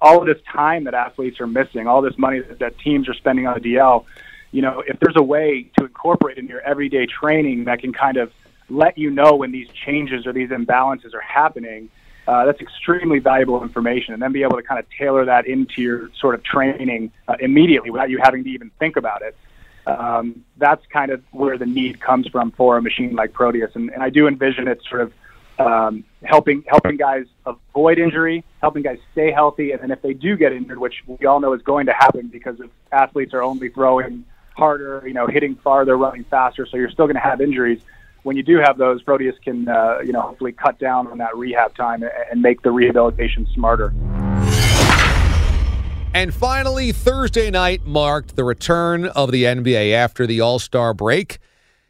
all 0.01 0.19
of 0.19 0.27
this 0.27 0.43
time 0.51 0.83
that 0.83 0.93
athletes 0.93 1.39
are 1.39 1.47
missing, 1.47 1.87
all 1.87 2.01
this 2.01 2.17
money 2.17 2.39
that, 2.39 2.59
that 2.59 2.79
teams 2.79 3.07
are 3.07 3.13
spending 3.13 3.47
on 3.47 3.59
the 3.59 3.73
DL, 3.75 4.05
you 4.51 4.61
know, 4.61 4.83
if 4.87 4.99
there's 4.99 5.15
a 5.15 5.23
way 5.23 5.69
to 5.77 5.85
incorporate 5.85 6.37
in 6.37 6.47
your 6.47 6.61
everyday 6.61 7.05
training 7.05 7.65
that 7.65 7.79
can 7.79 7.93
kind 7.93 8.17
of 8.17 8.31
let 8.69 8.97
you 8.97 9.09
know 9.09 9.35
when 9.35 9.51
these 9.51 9.67
changes 9.69 10.27
or 10.27 10.33
these 10.33 10.49
imbalances 10.49 11.13
are 11.13 11.21
happening, 11.21 11.89
uh, 12.27 12.45
that's 12.45 12.59
extremely 12.59 13.19
valuable 13.19 13.63
information. 13.63 14.13
And 14.13 14.21
then 14.21 14.33
be 14.33 14.43
able 14.43 14.57
to 14.57 14.63
kind 14.63 14.79
of 14.79 14.85
tailor 14.97 15.25
that 15.25 15.47
into 15.47 15.81
your 15.81 16.09
sort 16.19 16.35
of 16.35 16.43
training 16.43 17.11
uh, 17.27 17.35
immediately 17.39 17.89
without 17.89 18.09
you 18.09 18.19
having 18.21 18.43
to 18.43 18.49
even 18.49 18.71
think 18.79 18.97
about 18.97 19.21
it. 19.21 19.37
Um, 19.85 20.43
that's 20.57 20.85
kind 20.87 21.11
of 21.11 21.23
where 21.31 21.57
the 21.57 21.65
need 21.65 22.01
comes 22.01 22.27
from 22.27 22.51
for 22.51 22.75
a 22.75 22.81
machine 22.81 23.15
like 23.15 23.31
Proteus. 23.31 23.71
And, 23.73 23.89
and 23.89 24.03
I 24.03 24.09
do 24.09 24.27
envision 24.27 24.67
it 24.67 24.81
sort 24.89 24.99
of 24.99 25.13
um, 25.59 26.03
helping 26.23 26.63
helping 26.67 26.97
guys 26.97 27.25
avoid 27.45 27.99
injury, 27.99 28.43
helping 28.61 28.83
guys 28.83 28.99
stay 29.11 29.31
healthy, 29.31 29.71
and 29.71 29.81
then 29.81 29.91
if 29.91 30.01
they 30.01 30.13
do 30.13 30.37
get 30.37 30.53
injured, 30.53 30.77
which 30.77 30.95
we 31.07 31.25
all 31.25 31.39
know 31.39 31.53
is 31.53 31.61
going 31.61 31.87
to 31.87 31.93
happen 31.93 32.27
because 32.27 32.59
if 32.59 32.69
athletes 32.91 33.33
are 33.33 33.43
only 33.43 33.69
throwing 33.69 34.25
harder, 34.55 35.03
you 35.05 35.13
know, 35.13 35.27
hitting 35.27 35.55
farther, 35.55 35.97
running 35.97 36.23
faster, 36.25 36.65
so 36.65 36.77
you're 36.77 36.89
still 36.89 37.05
going 37.05 37.15
to 37.15 37.21
have 37.21 37.41
injuries. 37.41 37.81
When 38.23 38.35
you 38.35 38.43
do 38.43 38.57
have 38.57 38.77
those, 38.77 39.01
Proteus 39.03 39.35
can, 39.43 39.69
uh, 39.69 39.99
you 40.03 40.11
know, 40.11 40.21
hopefully 40.21 40.51
cut 40.51 40.79
down 40.79 41.07
on 41.07 41.19
that 41.19 41.37
rehab 41.37 41.75
time 41.75 42.03
and- 42.03 42.41
make 42.41 42.61
the 42.61 42.71
rehabilitation 42.71 43.47
smarter. 43.53 43.93
And 46.13 46.33
finally, 46.33 46.91
Thursday 46.91 47.51
night 47.51 47.85
marked 47.85 48.35
the 48.35 48.43
return 48.43 49.05
of 49.05 49.31
the 49.31 49.43
NBA 49.43 49.93
after 49.93 50.25
the 50.25 50.41
All 50.41 50.59
Star 50.59 50.93
break. 50.93 51.37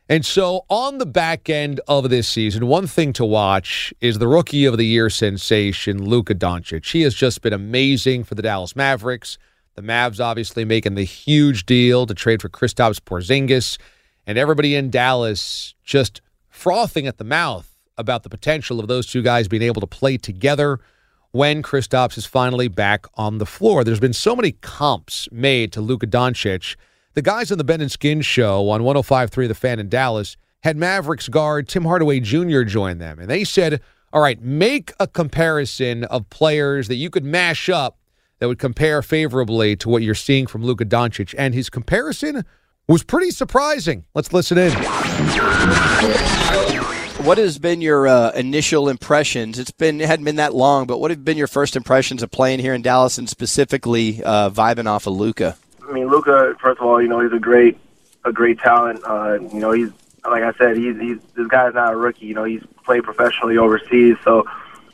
And 0.10 0.26
so, 0.26 0.64
on 0.70 1.00
the 1.00 1.06
back 1.06 1.50
end 1.50 1.82
of 1.86 2.10
this 2.10 2.30
season, 2.30 2.68
one 2.68 2.88
thing 2.88 3.12
to 3.14 3.26
watch 3.26 3.94
is 4.00 4.20
the 4.20 4.28
Rookie 4.28 4.64
of 4.64 4.78
the 4.78 4.86
Year 4.86 5.10
sensation, 5.10 6.06
Luka 6.06 6.34
Doncic. 6.34 6.90
He 6.90 7.02
has 7.02 7.14
just 7.14 7.42
been 7.42 7.52
amazing 7.52 8.24
for 8.24 8.34
the 8.34 8.42
Dallas 8.42 8.74
Mavericks. 8.74 9.38
The 9.76 9.82
Mavs 9.82 10.24
obviously 10.24 10.64
making 10.64 10.96
the 10.96 11.04
huge 11.04 11.66
deal 11.66 12.06
to 12.06 12.14
trade 12.14 12.42
for 12.42 12.48
Kristaps 12.48 13.02
Porzingis, 13.02 13.78
and 14.26 14.38
everybody 14.38 14.76
in 14.76 14.90
Dallas 14.90 15.76
just 15.84 16.22
frothing 16.50 17.06
at 17.06 17.18
the 17.18 17.26
mouth 17.26 17.70
about 17.98 18.24
the 18.24 18.30
potential 18.30 18.80
of 18.80 18.88
those 18.88 19.08
two 19.08 19.22
guys 19.22 19.50
being 19.50 19.62
able 19.62 19.82
to 19.82 19.88
play 19.88 20.16
together 20.16 20.80
when 21.32 21.62
Kristaps 21.62 22.18
is 22.18 22.26
finally 22.26 22.70
back 22.70 23.06
on 23.16 23.40
the 23.40 23.46
floor. 23.46 23.84
There's 23.84 24.00
been 24.00 24.14
so 24.14 24.38
many 24.38 24.54
comps 24.54 25.28
made 25.34 25.74
to 25.74 25.82
Luka 25.82 26.08
Doncic. 26.08 26.78
The 27.18 27.24
guys 27.24 27.52
on 27.52 27.58
the 27.58 27.64
Ben 27.64 27.82
and 27.82 27.92
Skin 27.92 28.22
show 28.22 28.70
on 28.70 28.82
105.3 28.82 29.48
The 29.48 29.56
Fan 29.56 29.80
in 29.80 29.90
Dallas 29.90 30.38
had 30.62 30.78
Mavericks 30.78 31.28
guard 31.28 31.68
Tim 31.68 31.84
Hardaway 31.84 32.20
Jr. 32.20 32.62
join 32.62 33.00
them, 33.00 33.18
and 33.18 33.28
they 33.28 33.44
said, 33.44 33.82
all 34.14 34.22
right, 34.22 34.40
make 34.40 34.94
a 35.00 35.08
comparison 35.08 36.04
of 36.04 36.30
players 36.30 36.88
that 36.90 36.98
you 36.98 37.10
could 37.10 37.24
mash 37.26 37.70
up 37.70 37.98
that 38.38 38.48
would 38.48 38.60
compare 38.60 39.02
favorably 39.02 39.76
to 39.78 39.90
what 39.90 40.04
you're 40.04 40.14
seeing 40.14 40.46
from 40.46 40.64
Luka 40.64 40.86
Doncic. 40.86 41.34
And 41.40 41.56
his 41.56 41.72
comparison 41.72 42.46
was 42.88 43.04
pretty 43.04 43.32
surprising. 43.32 44.06
Let's 44.14 44.32
listen 44.32 44.60
in. 44.60 44.72
What 47.26 47.40
has 47.40 47.58
been 47.58 47.82
your 47.82 48.08
uh, 48.08 48.30
initial 48.34 48.90
impressions? 48.90 49.58
It's 49.58 49.72
been 49.72 50.02
it 50.02 50.08
hadn't 50.08 50.26
been 50.26 50.36
that 50.36 50.54
long, 50.54 50.86
but 50.86 51.00
what 51.00 51.10
have 51.10 51.26
been 51.26 51.36
your 51.36 51.48
first 51.48 51.76
impressions 51.76 52.22
of 52.22 52.30
playing 52.30 52.60
here 52.60 52.76
in 52.76 52.84
Dallas 52.84 53.18
and 53.18 53.28
specifically 53.28 54.24
uh, 54.24 54.52
vibing 54.52 54.86
off 54.86 55.08
of 55.08 55.14
Luka? 55.14 55.58
I 55.88 55.92
mean, 55.92 56.08
Luka. 56.08 56.56
First 56.60 56.80
of 56.80 56.86
all, 56.86 57.02
you 57.02 57.08
know 57.08 57.20
he's 57.22 57.32
a 57.32 57.40
great, 57.40 57.78
a 58.26 58.32
great 58.32 58.60
talent. 58.60 59.02
Uh, 59.06 59.40
you 59.40 59.60
know 59.60 59.72
he's 59.72 59.90
like 60.26 60.44
I 60.44 60.54
said, 60.54 60.78
he's 60.78 61.00
he's 61.00 61.18
this 61.36 61.48
guy's 61.48 61.74
not 61.74 61.94
a 61.94 61.96
rookie. 61.96 62.26
You 62.26 62.34
know 62.34 62.44
he's 62.44 62.64
played 62.84 63.04
professionally 63.04 63.58
overseas, 63.58 64.18
so 64.24 64.46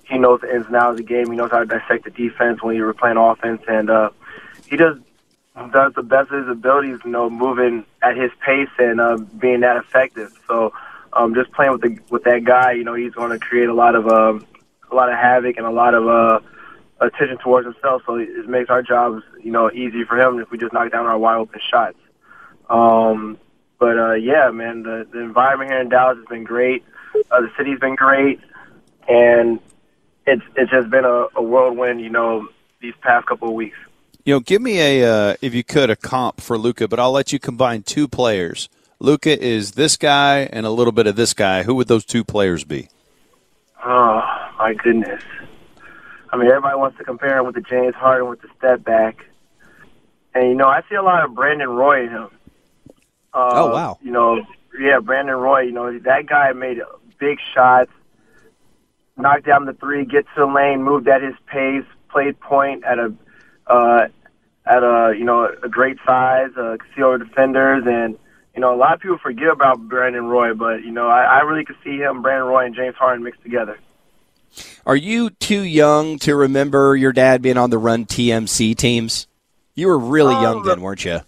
he 0.03 0.17
knows 0.17 0.41
the 0.41 0.53
ins 0.53 0.67
and 0.67 0.75
outs 0.75 0.91
of 0.91 0.97
the 0.97 1.03
game. 1.03 1.31
He 1.31 1.37
knows 1.37 1.51
how 1.51 1.59
to 1.59 1.65
dissect 1.65 2.03
the 2.03 2.11
defense 2.11 2.61
when 2.61 2.75
you're 2.75 2.93
playing 2.93 3.17
offense, 3.17 3.61
and 3.67 3.89
uh, 3.89 4.09
he 4.67 4.77
just 4.77 4.99
does 5.71 5.93
the 5.93 6.03
best 6.03 6.31
of 6.31 6.45
his 6.45 6.49
abilities. 6.49 6.99
You 7.03 7.11
know, 7.11 7.29
moving 7.29 7.85
at 8.01 8.15
his 8.15 8.31
pace 8.45 8.69
and 8.77 9.01
uh, 9.01 9.17
being 9.39 9.61
that 9.61 9.77
effective. 9.77 10.31
So 10.47 10.73
um, 11.13 11.33
just 11.33 11.51
playing 11.51 11.71
with 11.71 11.81
the 11.81 11.99
with 12.09 12.23
that 12.23 12.43
guy, 12.43 12.73
you 12.73 12.83
know, 12.83 12.93
he's 12.93 13.13
going 13.13 13.31
to 13.31 13.39
create 13.39 13.69
a 13.69 13.73
lot 13.73 13.95
of 13.95 14.07
um, 14.07 14.45
a 14.91 14.95
lot 14.95 15.11
of 15.11 15.17
havoc 15.17 15.57
and 15.57 15.65
a 15.65 15.71
lot 15.71 15.95
of 15.95 16.07
uh, 16.07 16.39
attention 16.99 17.37
towards 17.37 17.65
himself. 17.65 18.03
So 18.05 18.15
it 18.15 18.47
makes 18.47 18.69
our 18.69 18.81
jobs, 18.81 19.23
you 19.41 19.51
know, 19.51 19.71
easy 19.71 20.03
for 20.03 20.19
him 20.19 20.39
if 20.39 20.51
we 20.51 20.57
just 20.57 20.73
knock 20.73 20.91
down 20.91 21.05
our 21.05 21.17
wide 21.17 21.37
open 21.37 21.59
shots. 21.69 21.97
Um, 22.69 23.37
but 23.79 23.97
uh, 23.97 24.13
yeah, 24.13 24.49
man, 24.51 24.83
the, 24.83 25.07
the 25.11 25.19
environment 25.19 25.71
here 25.71 25.81
in 25.81 25.89
Dallas 25.89 26.17
has 26.17 26.25
been 26.27 26.43
great. 26.43 26.83
Uh, 27.31 27.41
the 27.41 27.51
city's 27.57 27.79
been 27.79 27.95
great, 27.95 28.39
and 29.07 29.59
it's 30.25 30.41
it's 30.55 30.71
just 30.71 30.89
been 30.89 31.05
a, 31.05 31.27
a 31.35 31.41
whirlwind, 31.41 32.01
you 32.01 32.09
know, 32.09 32.47
these 32.79 32.93
past 33.01 33.27
couple 33.27 33.49
of 33.49 33.53
weeks. 33.53 33.77
You 34.23 34.35
know, 34.35 34.39
give 34.39 34.61
me 34.61 34.79
a, 34.79 35.05
uh, 35.11 35.35
if 35.41 35.53
you 35.53 35.65
could, 35.65 35.89
a 35.89 35.97
comp 35.97 36.39
for 36.39 36.57
Luka, 36.57 36.87
but 36.87 36.97
I'll 36.97 37.11
let 37.11 37.33
you 37.33 37.39
combine 37.39 37.83
two 37.83 38.07
players. 38.07 38.69
Luka 38.99 39.37
is 39.37 39.73
this 39.73 39.97
guy 39.97 40.47
and 40.53 40.65
a 40.65 40.69
little 40.69 40.93
bit 40.93 41.07
of 41.07 41.17
this 41.17 41.33
guy. 41.33 41.63
Who 41.63 41.75
would 41.75 41.89
those 41.89 42.05
two 42.05 42.23
players 42.23 42.63
be? 42.63 42.87
Oh 43.83 44.21
my 44.57 44.73
goodness! 44.75 45.21
I 46.33 46.35
mean, 46.35 46.47
everybody 46.47 46.75
wants 46.75 46.97
to 46.97 47.03
compare 47.03 47.37
him 47.37 47.45
with 47.45 47.53
the 47.53 47.61
James 47.61 47.93
Harden 47.93 48.27
with 48.27 48.41
the 48.41 48.47
step 48.57 48.83
back, 48.83 49.23
and 50.33 50.49
you 50.49 50.55
know, 50.55 50.67
I 50.67 50.81
see 50.89 50.95
a 50.95 51.03
lot 51.03 51.23
of 51.23 51.35
Brandon 51.35 51.69
Roy 51.69 52.05
in 52.05 52.09
him. 52.09 52.29
Uh, 53.31 53.51
Oh, 53.53 53.71
wow. 53.71 53.99
You 54.01 54.09
know, 54.09 54.43
yeah, 54.79 54.99
Brandon 54.99 55.35
Roy. 55.35 55.61
You 55.61 55.73
know, 55.73 55.99
that 55.99 56.25
guy 56.25 56.51
made 56.53 56.79
big 57.19 57.37
shots, 57.53 57.91
knocked 59.15 59.45
down 59.45 59.65
the 59.65 59.73
three, 59.73 60.05
get 60.05 60.25
to 60.25 60.31
the 60.37 60.45
lane, 60.47 60.81
moved 60.81 61.07
at 61.07 61.21
his 61.21 61.35
pace, 61.45 61.85
played 62.09 62.39
point 62.39 62.83
at 62.83 62.97
a 62.97 63.13
uh, 63.67 64.07
at 64.65 64.83
a 64.83 65.13
you 65.15 65.25
know 65.25 65.53
a 65.61 65.69
great 65.69 65.97
size, 66.03 66.49
uh, 66.57 66.77
over 66.97 67.19
defenders, 67.19 67.83
and 67.85 68.17
you 68.55 68.61
know 68.61 68.73
a 68.73 68.77
lot 68.77 68.95
of 68.95 69.01
people 69.01 69.19
forget 69.19 69.49
about 69.49 69.87
Brandon 69.87 70.25
Roy, 70.25 70.55
but 70.55 70.83
you 70.83 70.91
know 70.91 71.07
I, 71.09 71.25
I 71.25 71.39
really 71.41 71.63
could 71.63 71.77
see 71.83 71.97
him, 71.97 72.23
Brandon 72.23 72.47
Roy, 72.47 72.65
and 72.65 72.73
James 72.73 72.95
Harden 72.95 73.23
mixed 73.23 73.43
together. 73.43 73.77
Are 74.85 74.95
you 74.95 75.29
too 75.31 75.61
young 75.63 76.19
to 76.19 76.35
remember 76.35 76.95
your 76.95 77.13
dad 77.13 77.41
being 77.41 77.57
on 77.57 77.69
the 77.69 77.77
Run 77.77 78.05
TMC 78.05 78.75
teams? 78.75 79.27
You 79.75 79.87
were 79.87 79.97
really 79.97 80.35
young 80.35 80.57
Um, 80.57 80.65
then, 80.65 80.81
weren't 80.81 81.03
you? 81.05 81.19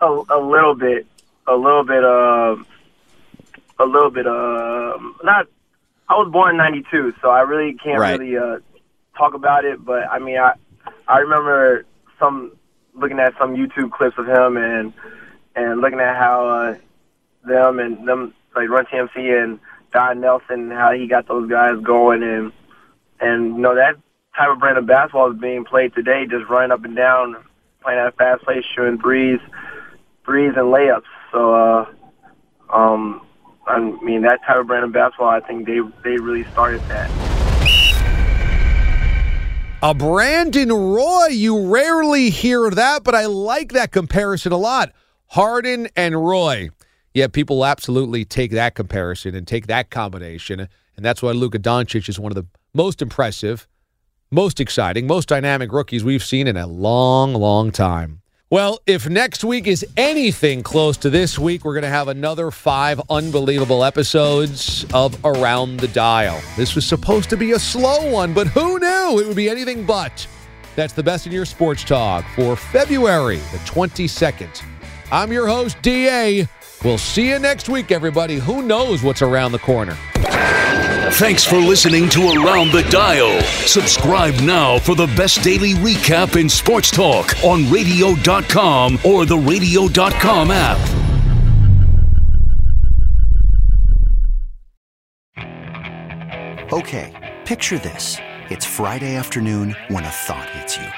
A, 0.00 0.06
a 0.06 0.40
little 0.40 0.74
bit, 0.74 1.06
a 1.46 1.54
little 1.54 1.84
bit, 1.84 2.02
uh, 2.04 2.56
a 3.78 3.84
little 3.86 4.10
bit, 4.10 4.26
uh, 4.26 4.98
not 5.22 5.46
I 6.08 6.14
was 6.14 6.30
born 6.30 6.50
in 6.50 6.56
'92, 6.58 7.14
so 7.22 7.30
I 7.30 7.40
really 7.42 7.74
can't 7.74 7.98
Right. 7.98 8.18
really 8.18 8.36
uh, 8.36 8.58
talk 9.16 9.34
about 9.34 9.64
it. 9.64 9.82
But 9.84 10.08
I 10.10 10.18
mean, 10.18 10.38
I 10.38 10.52
I 11.08 11.18
remember 11.20 11.84
some 12.18 12.52
looking 12.94 13.18
at 13.18 13.32
some 13.38 13.54
YouTube 13.56 13.90
clips 13.92 14.18
of 14.18 14.26
him 14.26 14.56
and 14.56 14.92
and 15.56 15.80
looking 15.80 16.00
at 16.00 16.16
how 16.16 16.46
uh, 16.46 16.76
them 17.44 17.78
and 17.78 18.06
them 18.06 18.34
like 18.54 18.68
Run 18.68 18.84
TMC 18.86 19.42
and 19.42 19.58
Don 19.94 20.20
Nelson 20.20 20.70
how 20.70 20.92
he 20.92 21.06
got 21.06 21.26
those 21.28 21.48
guys 21.48 21.80
going 21.82 22.22
and 22.22 22.52
and 23.20 23.56
you 23.56 23.62
know 23.62 23.76
that 23.76 23.96
type 24.36 24.50
of 24.50 24.58
brand 24.58 24.76
of 24.76 24.86
basketball 24.86 25.30
is 25.30 25.38
being 25.38 25.64
played 25.64 25.94
today, 25.94 26.26
just 26.28 26.50
running 26.50 26.72
up 26.72 26.84
and 26.84 26.96
down, 26.96 27.36
playing 27.80 28.00
at 28.00 28.08
a 28.08 28.12
fast 28.12 28.44
pace, 28.44 28.64
shooting 28.74 28.98
threes, 28.98 29.38
threes 30.24 30.52
and 30.56 30.66
layups. 30.66 31.04
So 31.30 31.54
uh, 31.54 31.86
um, 32.70 33.24
I 33.66 33.78
mean 33.78 34.22
that 34.22 34.40
type 34.44 34.56
of 34.56 34.66
brand 34.66 34.84
of 34.84 34.92
basketball, 34.92 35.28
I 35.28 35.40
think 35.40 35.66
they 35.66 35.80
they 36.02 36.18
really 36.18 36.44
started 36.50 36.80
that. 36.88 37.10
A 39.80 39.94
Brandon 39.94 40.72
Roy, 40.72 41.26
you 41.26 41.70
rarely 41.70 42.30
hear 42.30 42.70
that, 42.70 43.04
but 43.04 43.14
I 43.14 43.26
like 43.26 43.72
that 43.72 43.92
comparison 43.92 44.50
a 44.50 44.56
lot. 44.56 44.92
Harden 45.26 45.88
and 45.94 46.26
Roy. 46.26 46.70
Yeah, 47.14 47.28
people 47.28 47.64
absolutely 47.64 48.24
take 48.24 48.50
that 48.50 48.74
comparison 48.74 49.36
and 49.36 49.46
take 49.46 49.68
that 49.68 49.88
combination, 49.88 50.58
and 50.58 51.04
that's 51.04 51.22
why 51.22 51.30
Luka 51.30 51.60
Doncic 51.60 52.08
is 52.08 52.18
one 52.18 52.32
of 52.32 52.36
the 52.36 52.46
most 52.74 53.00
impressive, 53.00 53.68
most 54.32 54.58
exciting, 54.58 55.06
most 55.06 55.28
dynamic 55.28 55.72
rookies 55.72 56.02
we've 56.02 56.24
seen 56.24 56.48
in 56.48 56.56
a 56.56 56.66
long, 56.66 57.32
long 57.32 57.70
time. 57.70 58.20
Well, 58.50 58.80
if 58.84 59.08
next 59.08 59.44
week 59.44 59.68
is 59.68 59.86
anything 59.96 60.64
close 60.64 60.96
to 60.98 61.10
this 61.10 61.38
week, 61.38 61.64
we're 61.64 61.74
going 61.74 61.84
to 61.84 61.88
have 61.88 62.08
another 62.08 62.50
five 62.50 63.00
unbelievable 63.08 63.84
episodes 63.84 64.84
of 64.92 65.16
Around 65.24 65.78
the 65.78 65.88
Dial. 65.88 66.40
This 66.56 66.74
was 66.74 66.84
supposed 66.84 67.30
to 67.30 67.36
be 67.36 67.52
a 67.52 67.60
slow 67.60 68.10
one, 68.10 68.34
but 68.34 68.48
who 68.48 68.80
knew 68.80 69.20
it 69.20 69.26
would 69.28 69.36
be 69.36 69.48
anything 69.48 69.86
but? 69.86 70.26
That's 70.74 70.92
the 70.92 71.02
best 71.04 71.26
in 71.26 71.32
your 71.32 71.44
sports 71.46 71.84
talk 71.84 72.24
for 72.34 72.56
February 72.56 73.36
the 73.36 73.58
22nd. 73.58 74.64
I'm 75.12 75.30
your 75.30 75.46
host, 75.46 75.80
DA. 75.80 76.48
We'll 76.84 76.98
see 76.98 77.30
you 77.30 77.38
next 77.38 77.70
week, 77.70 77.90
everybody. 77.90 78.36
Who 78.36 78.62
knows 78.62 79.02
what's 79.02 79.22
around 79.22 79.52
the 79.52 79.58
corner? 79.58 79.96
Thanks 81.14 81.44
for 81.44 81.56
listening 81.56 82.08
to 82.10 82.20
Around 82.20 82.72
the 82.72 82.82
Dial. 82.90 83.40
Subscribe 83.42 84.38
now 84.40 84.78
for 84.78 84.94
the 84.94 85.06
best 85.16 85.42
daily 85.42 85.74
recap 85.74 86.38
in 86.38 86.48
sports 86.48 86.90
talk 86.90 87.32
on 87.42 87.70
radio.com 87.70 88.98
or 89.04 89.24
the 89.24 89.38
radio.com 89.38 90.50
app. 90.50 90.78
Okay, 96.72 97.34
picture 97.44 97.78
this. 97.78 98.16
It's 98.50 98.66
Friday 98.66 99.14
afternoon 99.14 99.76
when 99.88 100.04
a 100.04 100.10
thought 100.10 100.50
hits 100.50 100.76
you. 100.76 100.88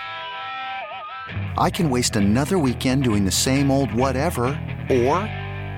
I 1.58 1.70
can 1.70 1.90
waste 1.90 2.16
another 2.16 2.58
weekend 2.58 3.04
doing 3.04 3.24
the 3.24 3.30
same 3.30 3.70
old 3.70 3.92
whatever, 3.92 4.46
or 4.88 5.28